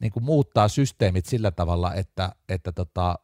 [0.00, 3.18] niin kuin muuttaa systeemit sillä tavalla, että, että tota,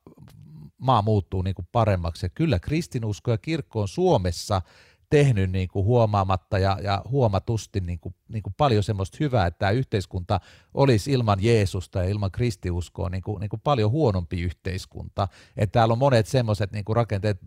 [0.78, 2.26] maa muuttuu niin kuin paremmaksi.
[2.26, 4.62] Ja kyllä kristinusko ja kirkko on Suomessa
[5.10, 9.58] tehnyt niin kuin huomaamatta ja, ja huomatusti niin kuin, niin kuin paljon semmoista hyvää, että
[9.58, 10.40] tämä yhteiskunta
[10.74, 15.28] olisi ilman Jeesusta ja ilman kristiuskoa niin kuin, niin kuin paljon huonompi yhteiskunta.
[15.56, 17.40] Että täällä on monet semmoiset niin kuin rakenteet,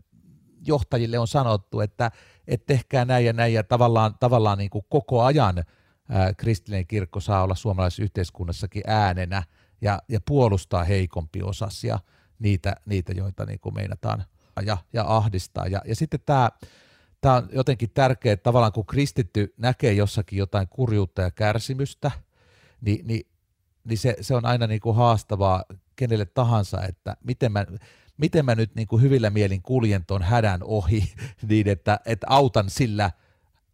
[0.68, 2.11] johtajille on sanottu, että,
[2.47, 5.64] että tehkää näin ja näin ja tavallaan, tavallaan niin kuin koko ajan
[6.09, 9.43] ää, kristillinen kirkko saa olla suomalaisessa yhteiskunnassakin äänenä
[9.82, 11.99] ja, ja puolustaa heikompi osasia
[12.39, 14.24] niitä, niitä joita niin kuin meinataan
[14.66, 15.68] ja, ja ahdistaa.
[15.68, 16.49] Ja, ja sitten tämä,
[17.24, 22.12] tämä on jotenkin tärkeää, että tavallaan kun kristitty näkee jossakin jotain kurjuutta ja kärsimystä,
[22.82, 23.28] niin, niin,
[23.84, 25.64] niin se, se on aina niin kuin haastavaa
[25.96, 27.66] kenelle tahansa, että miten mä,
[28.18, 31.14] miten mä nyt niin kuin hyvillä mielin kuljen tuon hädän ohi,
[31.50, 33.12] niin että, että autan sillä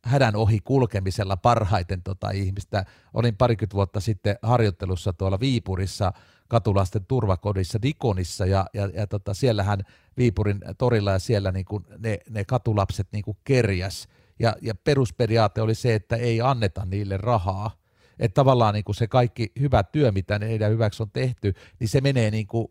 [0.03, 2.85] hädän ohi kulkemisella parhaiten tota ihmistä.
[3.13, 6.13] Olin parikymmentä vuotta sitten harjoittelussa tuolla Viipurissa–
[6.49, 9.79] katulasten turvakodissa Dikonissa ja, ja, ja tota, siellähän
[10.17, 14.07] Viipurin torilla ja siellä niin kuin ne, ne katulapset niin kuin kerjäs
[14.39, 17.71] ja, ja perusperiaate oli se, että ei anneta niille rahaa.
[18.19, 22.01] Että tavallaan niin kuin se kaikki hyvä työ, mitä heidän hyväksi on tehty, niin se
[22.01, 22.67] menee niin kuin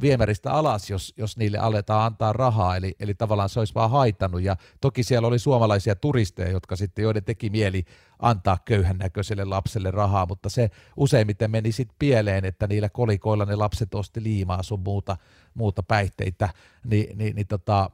[0.00, 4.42] viemäristä alas, jos, jos niille aletaan antaa rahaa, eli, eli tavallaan se olisi vaan haitannut,
[4.42, 7.84] ja toki siellä oli suomalaisia turisteja, jotka sitten, joiden teki mieli
[8.18, 13.56] antaa köyhän näköiselle lapselle rahaa, mutta se useimmiten meni sitten pieleen, että niillä kolikoilla ne
[13.56, 15.16] lapset osti liimaa sun muuta,
[15.54, 16.48] muuta päihteitä,
[16.84, 17.90] Ni, niin, niin tota,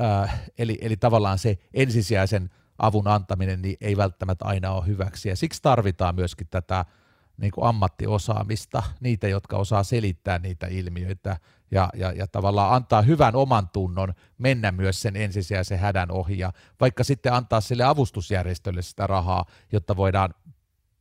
[0.00, 5.36] äh, eli, eli tavallaan se ensisijaisen avun antaminen niin ei välttämättä aina ole hyväksi, ja
[5.36, 6.84] siksi tarvitaan myöskin tätä
[7.40, 11.36] niin kuin ammattiosaamista, niitä, jotka osaa selittää niitä ilmiöitä
[11.70, 16.52] ja, ja, ja tavallaan antaa hyvän oman tunnon mennä myös sen ensisijaisen hädän ohi ja
[16.80, 20.34] vaikka sitten antaa sille avustusjärjestölle sitä rahaa, jotta voidaan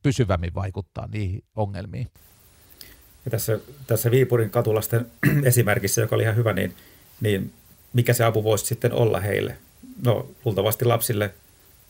[0.04, 2.08] pysyvämmin vaikuttaa niihin ongelmiin.
[3.26, 5.06] Ja tässä, tässä Viipurin katulasten
[5.44, 6.76] esimerkissä, joka oli ihan hyvä, niin,
[7.22, 7.54] niin
[7.94, 9.58] mikä se apu voisi sitten olla heille?
[10.06, 11.34] No luultavasti lapsille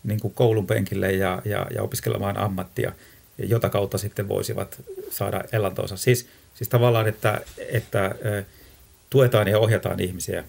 [0.04, 2.92] niin kuin koulun penkille ja, ja, ja opiskelemaan ammattia,
[3.38, 5.98] jota kautta sitten voisivat saada elantonsa.
[5.98, 8.16] Siis, siis tavallaan, että, että
[9.10, 10.44] tuetaan ja ohjataan ihmisiä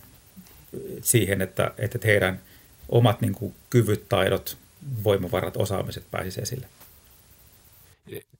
[1.03, 2.41] siihen, että, että heidän
[2.89, 4.57] omat niin kuin, kyvyt, taidot,
[5.05, 6.66] voimavarat, osaamiset pääsisivät esille.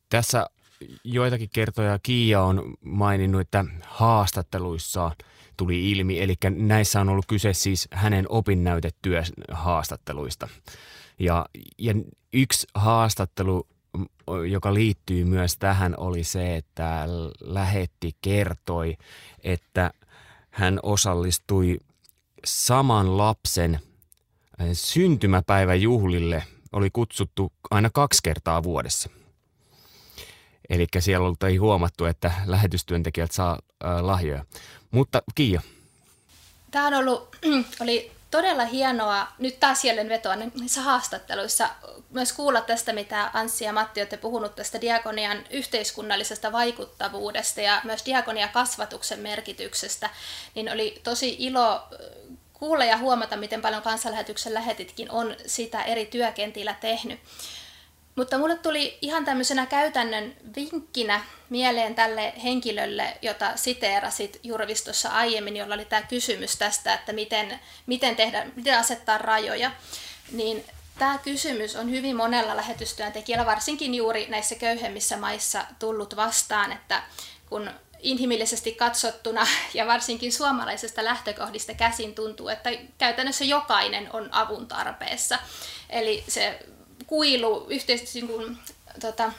[0.09, 0.47] Tässä
[1.05, 5.11] joitakin kertoja Kiia on maininnut, että haastatteluissa
[5.57, 10.49] tuli ilmi, eli näissä on ollut kyse siis hänen opinnäytetyön haastatteluista.
[11.19, 11.47] Ja,
[11.79, 11.95] ja
[12.33, 13.67] yksi haastattelu,
[14.51, 17.05] joka liittyy myös tähän, oli se, että
[17.41, 18.97] lähetti kertoi,
[19.45, 19.91] että
[20.51, 21.79] hän osallistui
[22.45, 23.81] saman lapsen
[24.73, 26.43] syntymäpäiväjuhlille,
[26.73, 29.11] oli kutsuttu aina kaksi kertaa vuodessa–
[30.71, 34.45] Eli siellä oltiin huomattu, että lähetystyöntekijät saa äh, lahjoja.
[34.91, 35.61] Mutta Kiia.
[36.71, 37.37] Tämä on ollut,
[37.83, 41.69] oli todella hienoa, nyt taas jälleen vetoa niissä haastatteluissa,
[42.11, 48.07] myös kuulla tästä, mitä Anssi ja Matti olette puhunut tästä diakonian yhteiskunnallisesta vaikuttavuudesta ja myös
[48.07, 50.11] diakonia kasvatuksen merkityksestä,
[50.55, 51.83] niin oli tosi ilo
[52.53, 57.21] kuulla ja huomata, miten paljon kansanlähetyksen lähetitkin on sitä eri työkentillä tehnyt.
[58.17, 65.75] Mutta mulle tuli ihan tämmöisenä käytännön vinkkinä mieleen tälle henkilölle, jota siteerasit Jurvistossa aiemmin, jolla
[65.75, 69.71] oli tämä kysymys tästä, että miten, miten, tehdä, miten asettaa rajoja.
[70.33, 70.65] Niin
[70.99, 77.03] tämä kysymys on hyvin monella lähetystyöntekijällä, varsinkin juuri näissä köyhemmissä maissa tullut vastaan, että
[77.49, 85.39] kun inhimillisesti katsottuna ja varsinkin suomalaisesta lähtökohdista käsin tuntuu, että käytännössä jokainen on avun tarpeessa.
[85.91, 86.59] Eli se
[87.07, 88.59] kuilu, yhteis, niin kuin,
[89.01, 89.33] tota,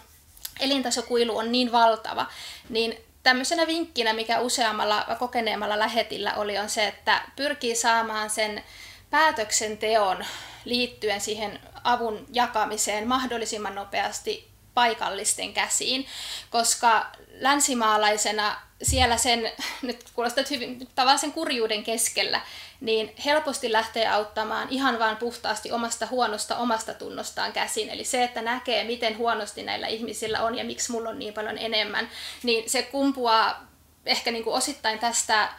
[0.59, 2.25] elintasokuilu on niin valtava,
[2.69, 8.63] niin tämmöisenä vinkkinä, mikä useammalla kokeneemmalla lähetillä oli, on se, että pyrkii saamaan sen
[9.09, 10.25] päätöksenteon
[10.65, 16.07] liittyen siihen avun jakamiseen mahdollisimman nopeasti paikallisten käsiin,
[16.49, 17.05] koska
[17.39, 22.41] länsimaalaisena siellä sen, nyt kuulostaa hyvin, tavallaan sen kurjuuden keskellä,
[22.81, 27.89] niin helposti lähtee auttamaan ihan vain puhtaasti omasta huonosta omasta tunnostaan käsin.
[27.89, 31.57] Eli se, että näkee, miten huonosti näillä ihmisillä on ja miksi mulla on niin paljon
[31.57, 32.09] enemmän,
[32.43, 33.67] niin se kumpuaa
[34.05, 35.49] ehkä niin kuin osittain tästä,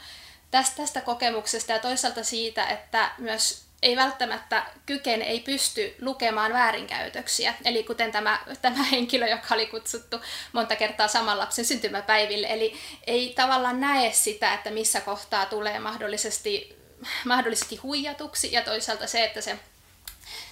[0.50, 7.54] tästä, tästä kokemuksesta ja toisaalta siitä, että myös ei välttämättä kykene, ei pysty lukemaan väärinkäytöksiä.
[7.64, 10.20] Eli kuten tämä, tämä henkilö, joka oli kutsuttu
[10.52, 12.74] monta kertaa saman lapsen syntymäpäiville, eli
[13.06, 16.76] ei tavallaan näe sitä, että missä kohtaa tulee mahdollisesti,
[17.24, 19.58] mahdollisesti huijatuksi, ja toisaalta se, että se,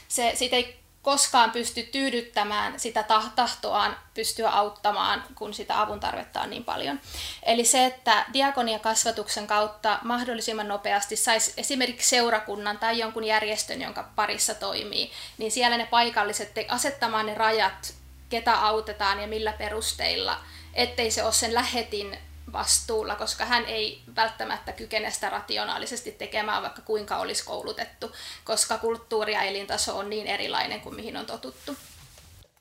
[0.09, 3.05] se, siitä ei koskaan pysty tyydyttämään sitä
[3.37, 7.01] tahtoaan pystyä auttamaan, kun sitä avun tarvetta on niin paljon.
[7.43, 14.55] Eli se, että diakoniakasvatuksen kautta mahdollisimman nopeasti saisi esimerkiksi seurakunnan tai jonkun järjestön, jonka parissa
[14.55, 17.95] toimii, niin siellä ne paikalliset asettamaan ne rajat,
[18.29, 20.39] ketä autetaan ja millä perusteilla,
[20.75, 22.19] ettei se ole sen lähetin
[22.57, 28.13] vastuulla, koska hän ei välttämättä kykene sitä rationaalisesti tekemään, vaikka kuinka olisi koulutettu,
[28.45, 31.77] koska kulttuuri ja elintaso on niin erilainen kuin mihin on totuttu.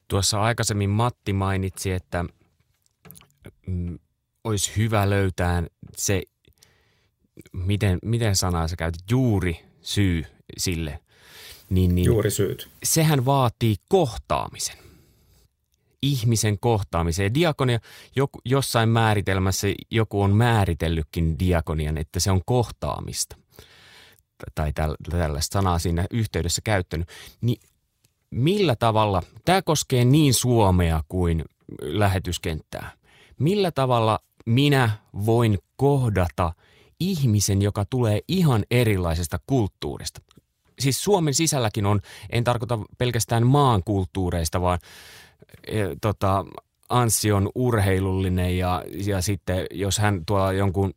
[0.08, 2.26] Tuossa aikaisemmin Matti mainitsi, että
[3.68, 4.00] mm,
[4.44, 5.64] olisi hyvä löytää
[5.98, 6.22] se,
[7.54, 10.26] miten, miten sanaa sä käytit, juuri syy
[10.58, 11.00] sille.
[11.70, 12.70] Niin, niin, juuri syyt.
[12.84, 14.85] Sehän vaatii kohtaamisen
[16.06, 17.34] ihmisen kohtaamiseen.
[17.34, 17.80] Diakonia,
[18.16, 23.36] joku, jossain määritelmässä joku on määritellytkin diakonian, että se on kohtaamista.
[24.56, 24.74] Tai
[25.10, 27.10] tällaista sanaa siinä yhteydessä käyttänyt.
[27.42, 27.62] Niin
[28.32, 31.44] millä tavalla, tämä koskee niin Suomea kuin
[31.82, 32.92] lähetyskenttää.
[33.40, 34.90] Millä tavalla minä
[35.26, 36.54] voin kohdata
[37.00, 40.22] ihmisen, joka tulee ihan erilaisesta kulttuurista?
[40.80, 44.80] Siis Suomen sisälläkin on, en tarkoita pelkästään maan kulttuureista, vaan
[46.02, 46.46] tota,
[46.90, 50.94] Anssi on urheilullinen ja, ja sitten jos hän tuolla jonkun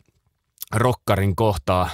[0.74, 1.90] rokkarin kohtaa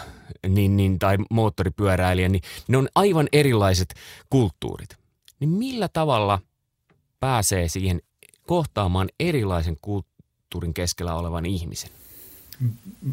[0.49, 3.95] niin, niin, tai moottoripyöräilijä, niin ne on aivan erilaiset
[4.31, 4.89] kulttuurit.
[5.41, 6.39] Niin millä tavalla
[7.21, 8.01] pääsee siihen
[8.47, 11.91] kohtaamaan erilaisen kulttuurin keskellä olevan ihmisen?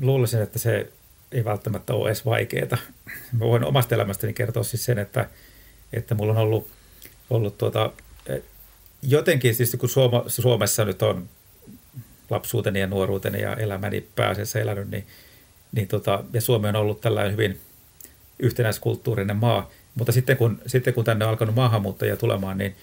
[0.01, 0.91] Luulisin, että se
[1.31, 2.77] ei välttämättä ole edes vaikeaa.
[3.31, 5.29] Mä voin omasta elämästäni kertoa siis sen, että,
[5.93, 6.67] että mulla on ollut,
[7.29, 7.91] ollut tuota,
[9.01, 11.29] jotenkin, siis kun Suoma, Suomessa nyt on
[12.29, 15.07] lapsuuteni ja nuoruuteni ja elämäni pääasiassa elänyt, niin,
[15.71, 17.59] niin tota, ja Suomi on ollut tällainen hyvin
[18.39, 22.75] yhtenäiskulttuurinen maa, mutta sitten kun, sitten kun tänne on alkanut maahanmuuttajia tulemaan, niin,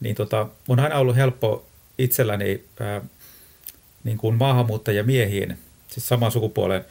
[0.00, 1.66] niin tota, on aina ollut helppo
[1.98, 3.02] itselläni ää,
[4.04, 5.58] niin kuin maahanmuuttajia miehiin,
[5.88, 6.84] siis saman sukupuolen,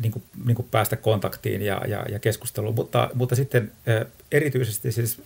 [0.00, 3.72] niin kuin, niin kuin päästä kontaktiin ja, ja, ja keskusteluun, mutta, mutta sitten
[4.32, 5.22] erityisesti siis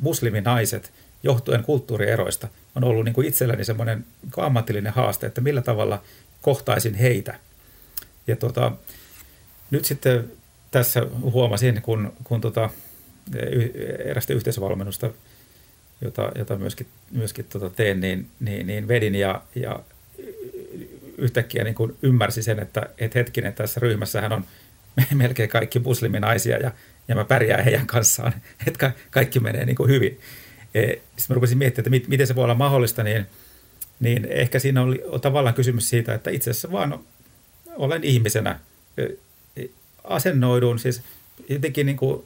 [0.00, 0.92] musliminaiset
[1.22, 4.06] johtuen kulttuurieroista on ollut niin kuin itselläni semmoinen
[4.36, 6.02] ammatillinen haaste, että millä tavalla
[6.42, 7.34] kohtaisin heitä.
[8.26, 8.72] Ja tota,
[9.70, 10.32] nyt sitten
[10.70, 12.70] tässä huomasin, kun, kun tota,
[14.04, 15.10] erästä yhteisvalmennusta,
[16.00, 19.80] jota, jota myöskin, myöskin tota teen, niin, niin, niin vedin ja, ja
[21.18, 24.44] yhtäkkiä niin kuin ymmärsi sen, että, että hetkinen, tässä ryhmässähän on
[25.14, 26.70] melkein kaikki musliminaisia ja,
[27.08, 28.32] ja mä pärjään heidän kanssaan,
[28.66, 30.20] että kaikki menee niin kuin hyvin.
[30.74, 33.26] E, sitten mä rupesin miettimään, että miten se voi olla mahdollista, niin,
[34.00, 37.00] niin ehkä siinä oli tavallaan kysymys siitä, että itse asiassa vaan
[37.76, 38.60] olen ihmisenä,
[38.98, 39.02] e,
[39.56, 39.66] e,
[40.04, 41.02] asennoidun, siis
[41.48, 42.24] jotenkin, niin kuin,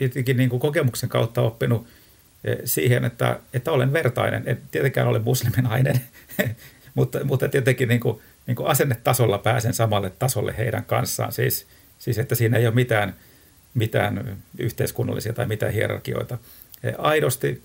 [0.00, 1.86] jotenkin niin kuin kokemuksen kautta oppinut
[2.64, 4.42] siihen, että, että olen vertainen.
[4.46, 6.00] En tietenkään ole musliminainen,
[6.94, 11.32] mutta, mutta tietenkin niin kuin, niin kuin asennetasolla pääsen samalle tasolle heidän kanssaan.
[11.32, 11.66] Siis,
[11.98, 13.14] siis että siinä ei ole mitään,
[13.74, 16.38] mitään yhteiskunnallisia tai mitään hierarkioita.
[16.98, 17.62] Aidosti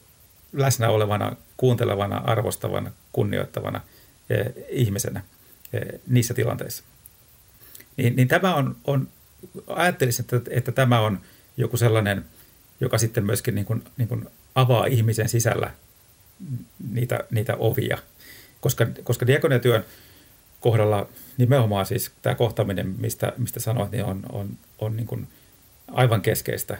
[0.53, 3.81] läsnä olevana, kuuntelevana, arvostavana, kunnioittavana
[4.29, 5.23] eh, ihmisenä
[5.73, 6.83] eh, niissä tilanteissa.
[7.97, 9.07] Niin, niin tämä on, on
[9.67, 11.21] ajattelisin, että, että tämä on
[11.57, 12.25] joku sellainen,
[12.79, 15.71] joka sitten myöskin niin kuin, niin kuin avaa ihmisen sisällä
[16.91, 17.97] niitä, niitä ovia.
[18.61, 19.85] Koska, koska diakoniatyön
[20.59, 25.27] kohdalla nimenomaan siis tämä kohtaaminen, mistä, mistä sanoit, niin on, on, on niin kuin
[25.87, 26.77] aivan keskeistä.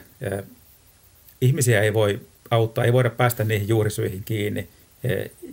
[1.40, 2.20] Ihmisiä ei voi
[2.52, 4.68] auttaa, ei voida päästä niihin juurisyihin kiinni,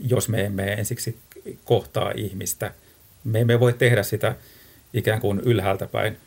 [0.02, 1.18] jos me emme ensiksi
[1.64, 2.72] kohtaa ihmistä.
[3.24, 4.36] Me emme voi tehdä sitä
[4.94, 6.18] ikään kuin ylhäältä päin,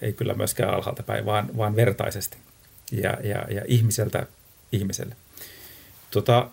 [0.00, 2.36] ei kyllä myöskään alhaalta päin, vaan, vaan vertaisesti
[2.92, 4.26] ja, ja, ja ihmiseltä
[4.72, 5.16] ihmiselle.
[6.10, 6.48] Tota,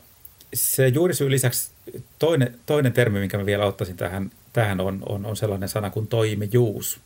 [0.54, 1.72] se juurisyy lisäksi
[2.20, 6.08] toinen, toinen termi, minkä mä vielä ottaisin tähän, tähän on, on, on sellainen sana kuin
[6.08, 7.00] toimijuus.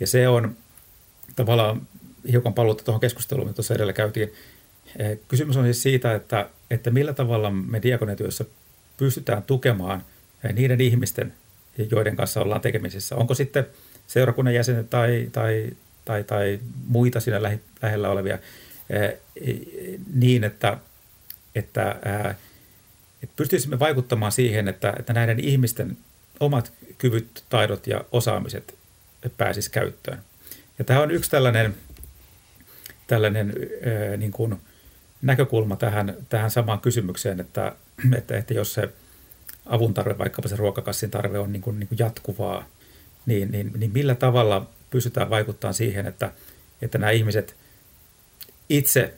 [0.00, 0.56] Ja se on
[1.36, 1.86] tavallaan
[2.32, 4.32] hiukan paluutta tuohon keskusteluun, mitä tuossa edellä käytiin.
[4.98, 8.44] Eh, kysymys on siis siitä, että, että millä tavalla me diakoniatyössä
[8.96, 10.04] pystytään tukemaan
[10.44, 11.34] eh, niiden ihmisten,
[11.90, 13.16] joiden kanssa ollaan tekemisissä.
[13.16, 13.66] Onko sitten
[14.06, 15.70] seurakunnan jäsenet tai, tai,
[16.04, 17.42] tai, tai muita siinä
[17.82, 18.38] lähellä olevia
[18.90, 19.18] eh,
[20.14, 20.78] niin, että
[21.54, 21.96] että,
[23.22, 25.96] että pystyisimme vaikuttamaan siihen, että, että näiden ihmisten
[26.40, 28.74] omat kyvyt, taidot ja osaamiset
[29.36, 30.18] pääsis käyttöön.
[30.78, 31.74] Ja tämä on yksi tällainen,
[33.06, 33.54] tällainen
[34.16, 34.56] niin kuin
[35.22, 37.72] näkökulma tähän, tähän samaan kysymykseen, että,
[38.18, 38.88] että, että jos se
[39.66, 42.64] avun tarve, vaikkapa se ruokakassin tarve on niin kuin, niin kuin jatkuvaa,
[43.26, 46.32] niin, niin, niin millä tavalla pystytään vaikuttamaan siihen, että,
[46.82, 47.56] että nämä ihmiset
[48.68, 49.14] itse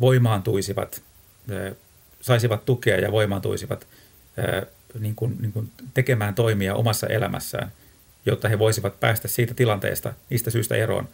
[0.00, 1.02] voimaantuisivat
[2.20, 3.86] saisivat tukea ja voimaantuisivat
[4.98, 7.72] niin kuin, niin kuin tekemään toimia omassa elämässään,
[8.26, 11.08] jotta he voisivat päästä siitä tilanteesta, niistä syistä eroon,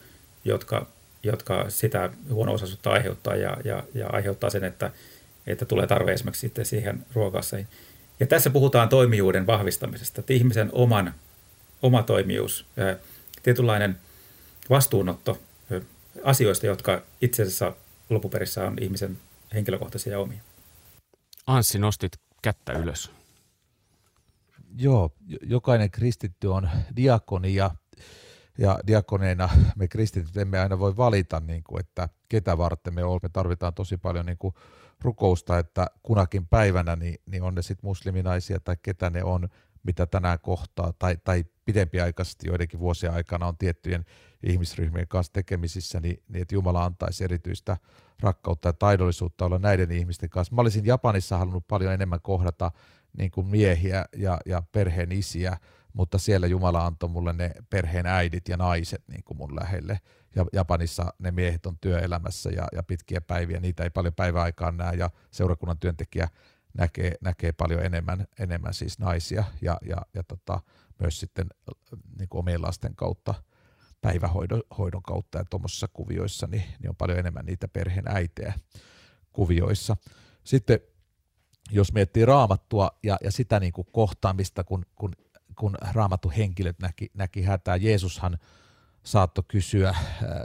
[0.45, 0.87] jotka,
[1.23, 2.53] jotka sitä huono
[2.85, 4.91] aiheuttaa ja, ja, ja aiheuttaa sen, että,
[5.47, 7.57] että tulee tarve esimerkiksi sitten siihen ruokassa.
[8.21, 11.14] Ja tässä puhutaan toimijuuden vahvistamisesta, että ihmisen oman,
[11.83, 12.67] oma toimijuus,
[13.43, 13.99] tietynlainen
[14.71, 15.39] vastuunotto
[16.25, 17.73] asioista, jotka itse asiassa
[18.11, 19.19] lopuperissä on ihmisen
[19.55, 20.41] henkilökohtaisia omia.
[21.47, 22.12] Anssi, nostit
[22.43, 23.11] kättä ylös.
[24.79, 25.12] Joo,
[25.43, 27.55] jokainen kristitty on diakoni
[28.59, 33.21] ja, diakoneina me kristityt emme aina voi valita, niin kuin, että ketä varten me olemme.
[33.23, 34.55] Me tarvitaan tosi paljon niin kuin
[35.01, 39.49] rukousta, että kunakin päivänä niin, niin on ne sitten musliminaisia tai ketä ne on,
[39.83, 44.05] mitä tänään kohtaa, tai, tai pidempiaikaisesti joidenkin vuosien aikana on tiettyjen
[44.43, 47.77] ihmisryhmien kanssa tekemisissä, niin, niin että Jumala antaisi erityistä
[48.21, 50.55] rakkautta ja taidollisuutta olla näiden ihmisten kanssa.
[50.55, 52.73] Mä olisin Japanissa halunnut paljon enemmän kohdata
[53.19, 55.57] niin kuin miehiä ja, ja perheen isiä,
[55.97, 60.01] mutta siellä Jumala antoi mulle ne perheen äidit ja naiset niin kuin mun lähelle.
[60.34, 64.94] Ja Japanissa ne miehet on työelämässä ja, ja pitkiä päiviä, niitä ei paljon päiväaikaan näe
[64.94, 66.28] ja seurakunnan työntekijä
[66.78, 70.61] näkee, näkee paljon enemmän, enemmän siis naisia ja, ja, ja tota,
[70.99, 71.47] myös sitten
[72.18, 73.34] niin kuin omien lasten kautta
[74.01, 78.55] päivähoidon hoidon kautta ja tuommoisissa kuvioissa, niin, niin on paljon enemmän niitä perheen äitejä
[79.32, 79.97] kuvioissa.
[80.44, 80.80] Sitten
[81.70, 85.12] jos miettii raamattua ja, ja sitä niin kuin kohtaamista, kun, kun,
[85.57, 88.39] kun raamattu henkilöt näki, näki hätää, Jeesushan
[89.03, 89.95] saattoi kysyä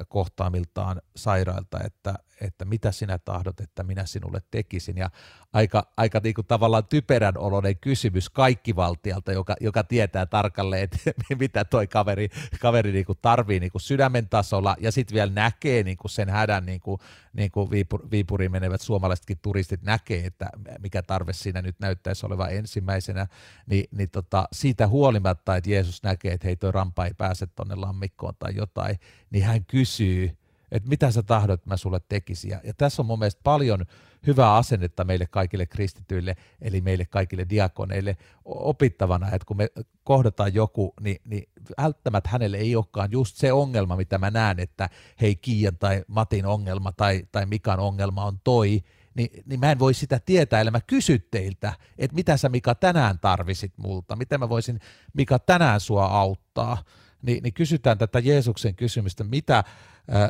[0.07, 4.97] kohtaamiltaan sairailta, että, että mitä sinä tahdot, että minä sinulle tekisin.
[4.97, 5.09] Ja
[5.53, 10.97] aika, aika niin kuin tavallaan typerän oloinen kysymys kaikkivaltialta, joka, joka tietää tarkalleen, että
[11.39, 12.29] mitä toi kaveri,
[12.59, 16.29] kaveri niin kuin tarvii niin kuin sydämen tasolla ja sitten vielä näkee niin kuin sen
[16.29, 17.01] hädän, niin kuin,
[17.33, 22.53] niin kuin Viipur, Viipuriin menevät suomalaisetkin turistit näkee, että mikä tarve siinä nyt näyttäisi olevan
[22.53, 23.27] ensimmäisenä,
[23.65, 27.75] niin, niin tota, siitä huolimatta, että Jeesus näkee, että hei toi rampa ei pääse tuonne
[27.75, 30.37] lammikkoon tai jotain, niin hän kysyy,
[30.72, 32.51] että mitä sä tahdot, että mä sulle tekisin.
[32.51, 33.86] Ja, ja tässä on mun mielestä paljon
[34.28, 39.67] hyvää asennetta meille kaikille kristityille, eli meille kaikille diakoneille opittavana, että kun me
[40.03, 44.89] kohdataan joku, niin, niin välttämättä hänelle ei olekaan just se ongelma, mitä mä näen, että
[45.22, 48.84] hei Kiian tai Matin ongelma tai, tai Mikan ongelma on toi,
[49.15, 52.76] niin, niin mä en voi sitä tietää, eli mä kysyn teiltä, että mitä sä Mika
[52.76, 54.80] tänään tarvisit multa, miten mä voisin
[55.13, 56.84] Mika tänään sua auttaa,
[57.22, 59.65] niin, niin kysytään tätä Jeesuksen kysymystä, mitä äh,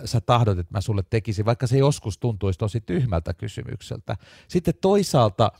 [0.05, 4.17] sä tahdot, että mä sulle tekisin, vaikka se joskus tuntuisi tosi tyhmältä kysymykseltä.
[4.47, 5.51] Sitten toisaalta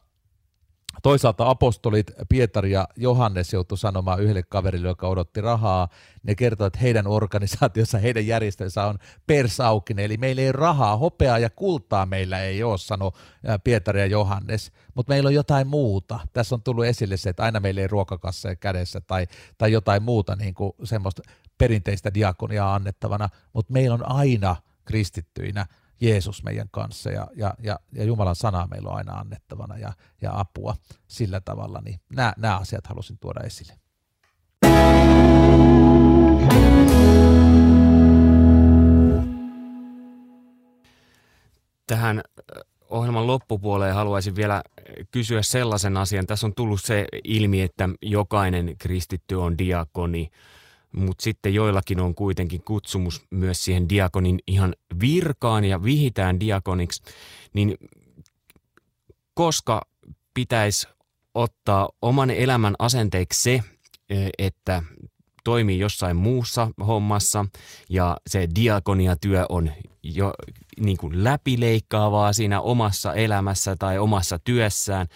[1.04, 5.88] Toisaalta apostolit Pietari ja Johannes joutu sanomaan yhdelle kaverille, joka odotti rahaa.
[6.24, 11.50] Ne kertoi, että heidän organisaationsa, heidän järjestönsä on persaukinen, eli meillä ei rahaa, hopeaa ja
[11.50, 13.12] kultaa meillä ei ole, sano
[13.64, 16.20] Pietari ja Johannes, mutta meillä on jotain muuta.
[16.34, 19.28] Tässä on tullut esille se, että aina meillä ei ruokakassa kädessä tai,
[19.58, 21.22] tai jotain muuta niin kuin semmoista
[21.58, 25.66] perinteistä diakoniaa annettavana, mutta meillä on aina kristittyinä
[26.02, 30.39] Jeesus meidän kanssa ja, ja, ja, ja Jumalan sana meillä on aina annettavana ja, ja
[30.39, 30.76] apua
[31.08, 33.74] sillä tavalla, niin nämä, nämä asiat halusin tuoda esille.
[41.88, 42.22] Tähän
[42.89, 44.64] ohjelman loppupuoleen haluaisin vielä
[45.12, 46.28] kysyä sellaisen asian.
[46.28, 50.30] Tässä on tullut se ilmi, että jokainen kristitty on diakoni
[50.92, 57.04] mutta sitten joillakin on kuitenkin kutsumus myös siihen diakonin ihan virkaan ja vihitään diakoniksi,
[57.54, 57.78] niin
[59.34, 59.82] koska
[60.34, 60.88] pitäisi
[61.34, 63.64] ottaa oman elämän asenteeksi se,
[64.10, 64.84] e, että
[65.44, 67.46] toimii jossain muussa hommassa
[67.89, 69.72] ja se diakoniatyö on
[70.04, 70.34] jo
[70.80, 75.08] niin kuin läpileikkaavaa siinä omassa elämässä tai omassa työssään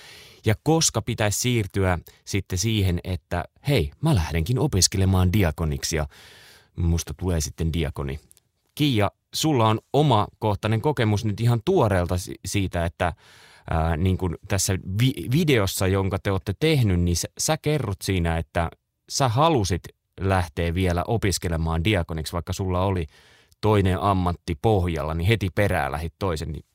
[0.45, 6.07] ja koska pitäisi siirtyä sitten siihen, että hei, mä lähdenkin opiskelemaan diakoniksi ja
[6.75, 8.19] musta tulee sitten diakoni.
[8.75, 12.15] Kiia, sulla on oma kohtainen kokemus nyt ihan tuoreelta
[12.45, 13.13] siitä, että
[13.69, 18.37] ää, niin kuin tässä vi- videossa, jonka te olette tehnyt, niin sä, sä kerrot siinä,
[18.37, 18.69] että
[19.09, 19.83] sä halusit
[20.19, 23.07] lähteä vielä opiskelemaan diakoniksi, vaikka sulla oli
[23.61, 26.51] toinen ammatti pohjalla, niin heti perään lähit toisen.
[26.51, 26.65] Niin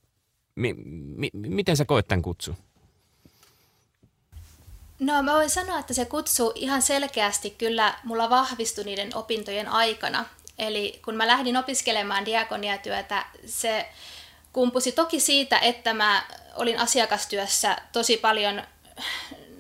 [0.55, 0.75] mi-
[1.17, 2.57] mi- miten sä koet tämän kutsun?
[5.01, 10.25] No mä voin sanoa, että se kutsu ihan selkeästi kyllä mulla vahvistui niiden opintojen aikana.
[10.59, 13.89] Eli kun mä lähdin opiskelemaan diakoniatyötä, se
[14.53, 16.25] kumpusi toki siitä, että mä
[16.57, 18.63] olin asiakastyössä tosi paljon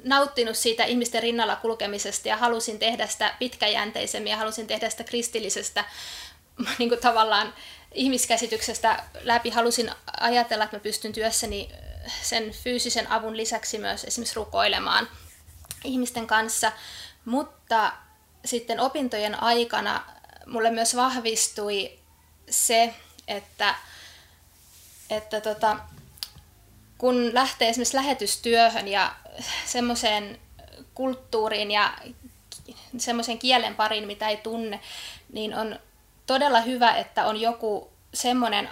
[0.04, 5.84] nauttinut siitä ihmisten rinnalla kulkemisesta ja halusin tehdä sitä pitkäjänteisemmin ja halusin tehdä sitä kristillisestä
[6.78, 7.54] niin kuin tavallaan
[7.94, 9.50] ihmiskäsityksestä läpi.
[9.50, 11.70] Halusin ajatella, että mä pystyn työssäni
[12.22, 15.08] sen fyysisen avun lisäksi myös esimerkiksi rukoilemaan–
[15.84, 16.72] ihmisten kanssa,
[17.24, 17.92] mutta
[18.44, 20.04] sitten opintojen aikana
[20.46, 21.98] mulle myös vahvistui
[22.50, 22.94] se,
[23.28, 23.74] että,
[25.10, 25.76] että tota,
[26.98, 29.14] kun lähtee esimerkiksi lähetystyöhön ja
[29.66, 30.38] semmoiseen
[30.94, 31.98] kulttuuriin ja
[32.98, 34.80] semmoisen kielen parin, mitä ei tunne,
[35.32, 35.78] niin on
[36.26, 38.68] todella hyvä, että on joku semmoinen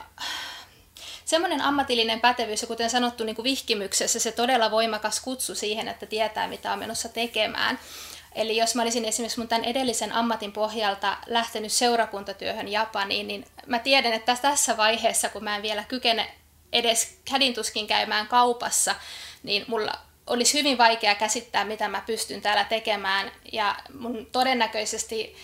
[1.29, 6.07] semmoinen ammatillinen pätevyys, ja kuten sanottu niin kuin vihkimyksessä, se todella voimakas kutsu siihen, että
[6.07, 7.79] tietää, mitä on menossa tekemään.
[8.35, 13.79] Eli jos mä olisin esimerkiksi mun tämän edellisen ammatin pohjalta lähtenyt seurakuntatyöhön Japaniin, niin mä
[13.79, 16.35] tiedän, että tässä vaiheessa, kun mä en vielä kykene
[16.73, 18.95] edes kädintuskin käymään kaupassa,
[19.43, 19.93] niin mulla
[20.27, 23.33] olisi hyvin vaikea käsittää, mitä mä pystyn täällä tekemään.
[23.53, 25.37] Ja mun todennäköisesti,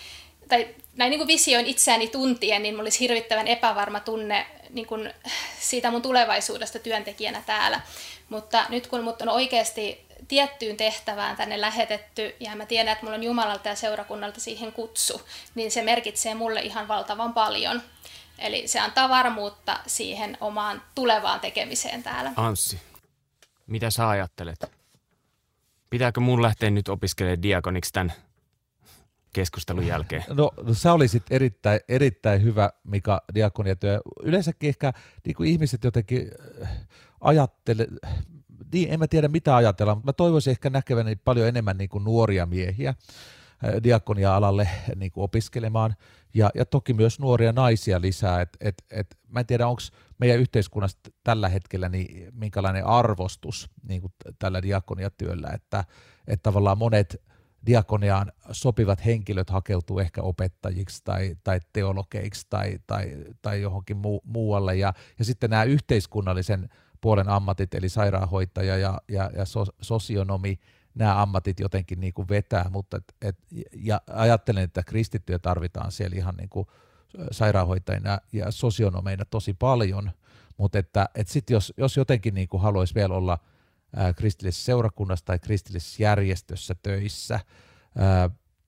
[0.47, 5.13] tai näin niin kuin visioin itseäni tuntien, niin mulla olisi hirvittävän epävarma tunne niin kuin
[5.59, 7.81] siitä mun tulevaisuudesta työntekijänä täällä.
[8.29, 13.17] Mutta nyt kun mut on oikeasti tiettyyn tehtävään tänne lähetetty ja mä tiedän, että mulla
[13.17, 15.21] on Jumalalta ja seurakunnalta siihen kutsu,
[15.55, 17.81] niin se merkitsee mulle ihan valtavan paljon.
[18.39, 22.31] Eli se antaa varmuutta siihen omaan tulevaan tekemiseen täällä.
[22.35, 22.81] Anssi,
[23.67, 24.71] mitä sä ajattelet?
[25.89, 28.13] Pitääkö mun lähteä nyt opiskelemaan diakoniksi tämän
[29.35, 30.23] keskustelun jälkeen?
[30.29, 34.01] No, no sä olisit erittäin, erittäin hyvä, Mika, diakoniatyö.
[34.23, 34.93] Yleensäkin ehkä
[35.25, 36.31] niin kuin ihmiset jotenkin
[36.63, 36.69] äh,
[37.21, 37.87] ajattele,
[38.73, 42.03] niin en mä tiedä mitä ajatella, mutta mä toivoisin ehkä näkeväni paljon enemmän niin kuin
[42.03, 42.93] nuoria miehiä,
[43.83, 45.95] diakonia-alalle niin kuin opiskelemaan
[46.33, 48.41] ja, ja toki myös nuoria naisia lisää.
[48.41, 49.81] Et, et, et, mä en tiedä, onko
[50.17, 55.85] meidän yhteiskunnassa tällä hetkellä niin minkälainen arvostus niin kuin tällä diakoniatyöllä, että,
[56.27, 57.21] että tavallaan monet
[57.65, 64.75] diakoniaan sopivat henkilöt hakeutuu ehkä opettajiksi tai, tai teologeiksi tai, tai, tai johonkin muu, muualle.
[64.75, 66.69] Ja, ja sitten nämä yhteiskunnallisen
[67.01, 70.59] puolen ammatit, eli sairaanhoitaja ja, ja, ja so, sosionomi,
[70.95, 73.37] nämä ammatit jotenkin niin kuin vetää, mutta et, et,
[73.73, 76.67] ja ajattelen, että kristittyjä tarvitaan siellä ihan niin kuin
[77.31, 80.11] sairaanhoitajina ja sosionomeina tosi paljon,
[80.57, 83.39] mutta että et sitten jos, jos jotenkin niin kuin haluaisi vielä olla
[84.15, 87.39] kristillisessä seurakunnassa tai kristillisessä järjestössä töissä,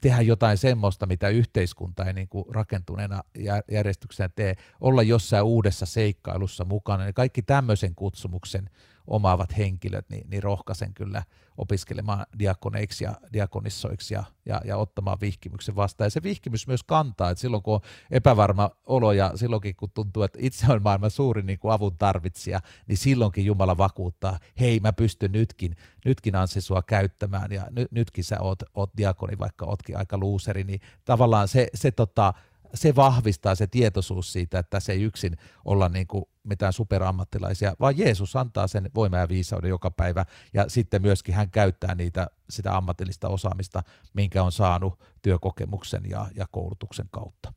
[0.01, 3.23] tehdä jotain semmoista, mitä yhteiskunta ei niin kuin rakentuneena
[3.71, 8.69] järjestyksenä tee, olla jossain uudessa seikkailussa mukana, niin kaikki tämmöisen kutsumuksen
[9.08, 11.24] omaavat henkilöt, niin, niin rohkaisen kyllä
[11.58, 16.05] opiskelemaan diakoneiksi ja diakonissoiksi ja, ja, ja ottamaan vihkimyksen vastaan.
[16.05, 17.80] Ja se vihkimys myös kantaa, että silloin kun on
[18.12, 22.60] epävarma olo ja silloinkin kun tuntuu, että itse on maailman suurin niin kuin avun tarvitsija,
[22.88, 28.24] niin silloinkin Jumala vakuuttaa, hei mä pystyn nytkin, nytkin Ansi sua käyttämään ja ny, nytkin
[28.24, 32.34] sä oot, oot diakoni, vaikka ootkin aika luuseri, niin tavallaan se, se tota,
[32.74, 37.97] se vahvistaa se tietoisuus siitä, että se ei yksin olla niin kuin mitään superammattilaisia, vaan
[37.97, 42.78] Jeesus antaa sen voimaa ja viisauden joka päivä ja sitten myöskin hän käyttää niitä, sitä
[42.78, 47.53] ammatillista osaamista, minkä on saanut työkokemuksen ja, ja koulutuksen kautta.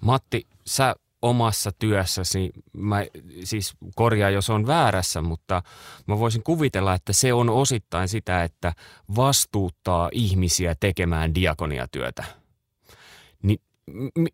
[0.00, 3.04] Matti, sä omassa työssäsi, mä
[3.44, 5.62] siis korjaa jos on väärässä, mutta
[6.06, 8.72] mä voisin kuvitella, että se on osittain sitä, että
[9.16, 12.45] vastuuttaa ihmisiä tekemään diakoniatyötä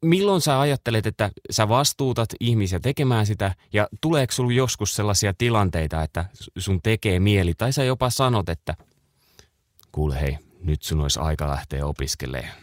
[0.02, 6.02] milloin sä ajattelet, että sä vastuutat ihmisiä tekemään sitä ja tuleeko sulla joskus sellaisia tilanteita,
[6.02, 6.24] että
[6.58, 8.74] sun tekee mieli tai sä jopa sanot, että
[9.92, 12.54] kuule hei, nyt sun olisi aika lähteä opiskelemaan?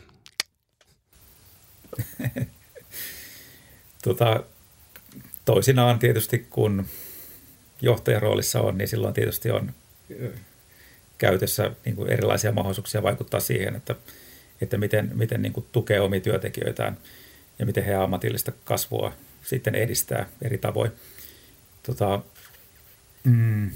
[4.03, 4.43] tota,
[5.45, 6.85] toisinaan tietysti kun
[7.81, 9.71] johtajan roolissa on, niin silloin tietysti on
[11.17, 13.95] käytössä niin kuin erilaisia mahdollisuuksia vaikuttaa siihen, että–
[14.61, 16.97] että miten, miten niin kuin tukee omia työntekijöitään
[17.59, 20.91] ja miten he ammatillista kasvua sitten edistää eri tavoin.
[21.83, 22.21] Tota,
[23.23, 23.71] mm,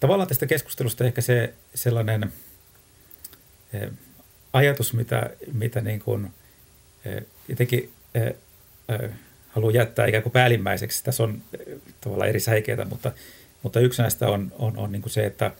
[0.00, 2.32] tavallaan tästä keskustelusta ehkä se sellainen
[3.72, 3.90] eh,
[4.52, 6.30] ajatus, mitä, mitä niin kuin,
[7.04, 8.34] eh, jotenkin eh,
[8.88, 9.10] eh,
[9.48, 11.04] haluan jättää ikään kuin päällimmäiseksi.
[11.04, 13.12] Tässä on eh, tavallaan eri säikeitä, mutta,
[13.62, 15.50] mutta yksi näistä on, on, on niin kuin se, että,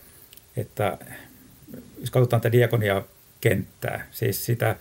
[0.57, 0.99] että
[2.01, 3.03] jos katsotaan tätä diakonia
[3.45, 4.77] kenttää, siis sitä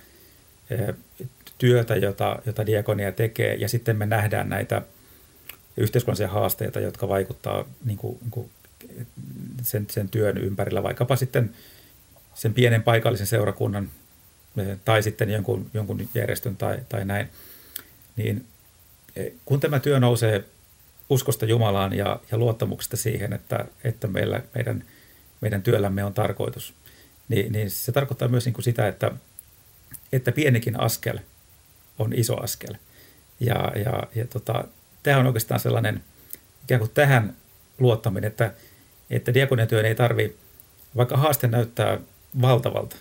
[1.57, 4.81] työtä, jota, jota diakonia tekee, ja sitten me nähdään näitä
[5.77, 8.49] yhteiskunnallisia haasteita, jotka vaikuttaa niin kuin, niin kuin
[9.61, 11.53] sen, sen työn ympärillä, vaikkapa sitten
[12.33, 13.89] sen pienen paikallisen seurakunnan
[14.85, 17.29] tai sitten jonkun, jonkun järjestön tai, tai näin,
[18.15, 18.45] niin
[19.45, 20.43] kun tämä työ nousee
[21.09, 24.83] uskosta Jumalaan ja, ja luottamuksesta siihen, että, että meillä, meidän,
[25.41, 26.73] meidän työllämme on tarkoitus,
[27.29, 29.11] niin, niin se tarkoittaa myös niin kuin sitä, että,
[30.11, 31.19] että pienikin askel
[31.99, 32.75] on iso askel.
[33.39, 34.63] Ja, ja, ja tota,
[35.03, 36.03] tämä on oikeastaan sellainen
[36.63, 37.35] ikään kuin tähän
[37.79, 38.53] luottaminen, että,
[39.09, 40.35] että diakoniatyön ei tarvi,
[40.97, 41.99] vaikka haaste näyttää
[42.41, 42.95] valtavalta,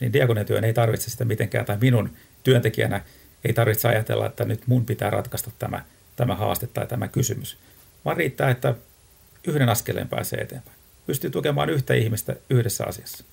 [0.00, 2.10] niin diakoniatyön ei tarvitse sitä mitenkään, tai minun
[2.42, 3.04] työntekijänä
[3.44, 5.84] ei tarvitse ajatella, että nyt mun pitää ratkaista tämä,
[6.16, 7.58] tämä haaste tai tämä kysymys,
[8.04, 8.74] vaan riittää, että
[9.46, 10.76] yhden askeleen pääsee eteenpäin.
[11.06, 13.24] Pystyy tukemaan yhtä ihmistä yhdessä asiassa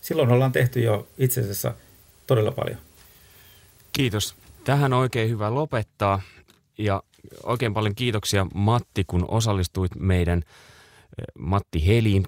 [0.00, 1.74] silloin ollaan tehty jo itse asiassa
[2.26, 2.78] todella paljon.
[3.92, 4.34] Kiitos.
[4.64, 6.20] Tähän oikein hyvä lopettaa
[6.78, 7.02] ja
[7.42, 12.24] oikein paljon kiitoksia Matti, kun osallistuit meidän eh, Matti Helin,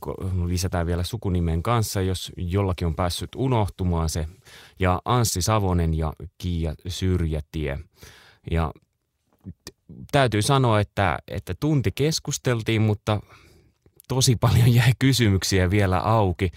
[0.47, 4.27] lisätään vielä sukunimen kanssa, jos jollakin on päässyt unohtumaan se,
[4.79, 7.79] ja Anssi Savonen ja Kiia Syrjätie.
[8.51, 8.73] Ja
[10.13, 13.21] täytyy sanoa, että, että tunti keskusteltiin, mutta
[14.09, 16.51] tosi paljon jäi kysymyksiä vielä auki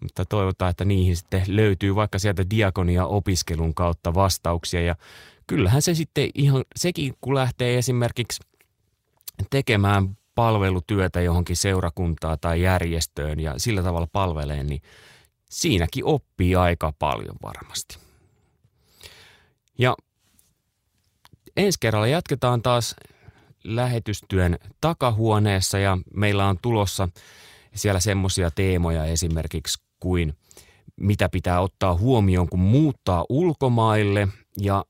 [0.00, 4.96] mutta toivotaan, että niihin sitten löytyy vaikka sieltä diakonia-opiskelun kautta vastauksia ja
[5.46, 8.40] kyllähän se sitten ihan, sekin kun lähtee esimerkiksi
[9.50, 14.82] tekemään palvelutyötä johonkin seurakuntaa tai järjestöön ja sillä tavalla palvelee, niin
[15.50, 17.98] siinäkin oppii aika paljon varmasti.
[19.78, 19.96] Ja
[21.56, 22.96] ensi kerralla jatketaan taas
[23.64, 27.08] lähetystyön takahuoneessa ja meillä on tulossa
[27.74, 30.34] siellä semmoisia teemoja esimerkiksi kuin
[31.00, 34.28] mitä pitää ottaa huomioon, kun muuttaa ulkomaille
[34.60, 34.84] ja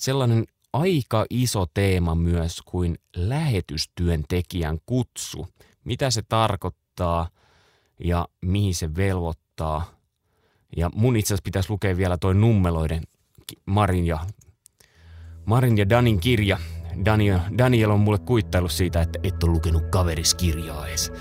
[0.00, 5.48] sellainen aika iso teema myös kuin lähetystyöntekijän kutsu.
[5.84, 7.28] Mitä se tarkoittaa
[8.04, 10.00] ja mihin se velvoittaa
[10.76, 13.02] Ja mun itse asiassa pitäisi lukea vielä toi nummeloiden
[13.66, 14.18] Marin ja,
[15.46, 16.58] Marin ja Danin kirja.
[17.04, 21.12] Daniel, Daniel on mulle kuittailut siitä, että et ole lukenut kaveriskirjaa edes.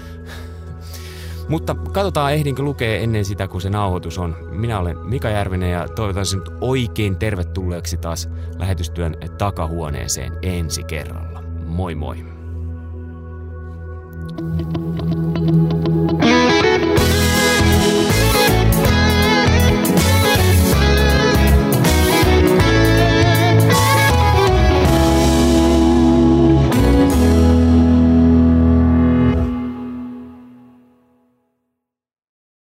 [1.49, 4.35] Mutta katsotaan ehdinkö lukea ennen sitä, kun se nauhoitus on.
[4.51, 8.29] Minä olen Mika Järvinen ja toivotan sinut oikein tervetulleeksi taas
[8.59, 11.43] lähetystyön takahuoneeseen ensi kerralla.
[11.65, 12.25] Moi moi.
[14.39, 14.88] thank you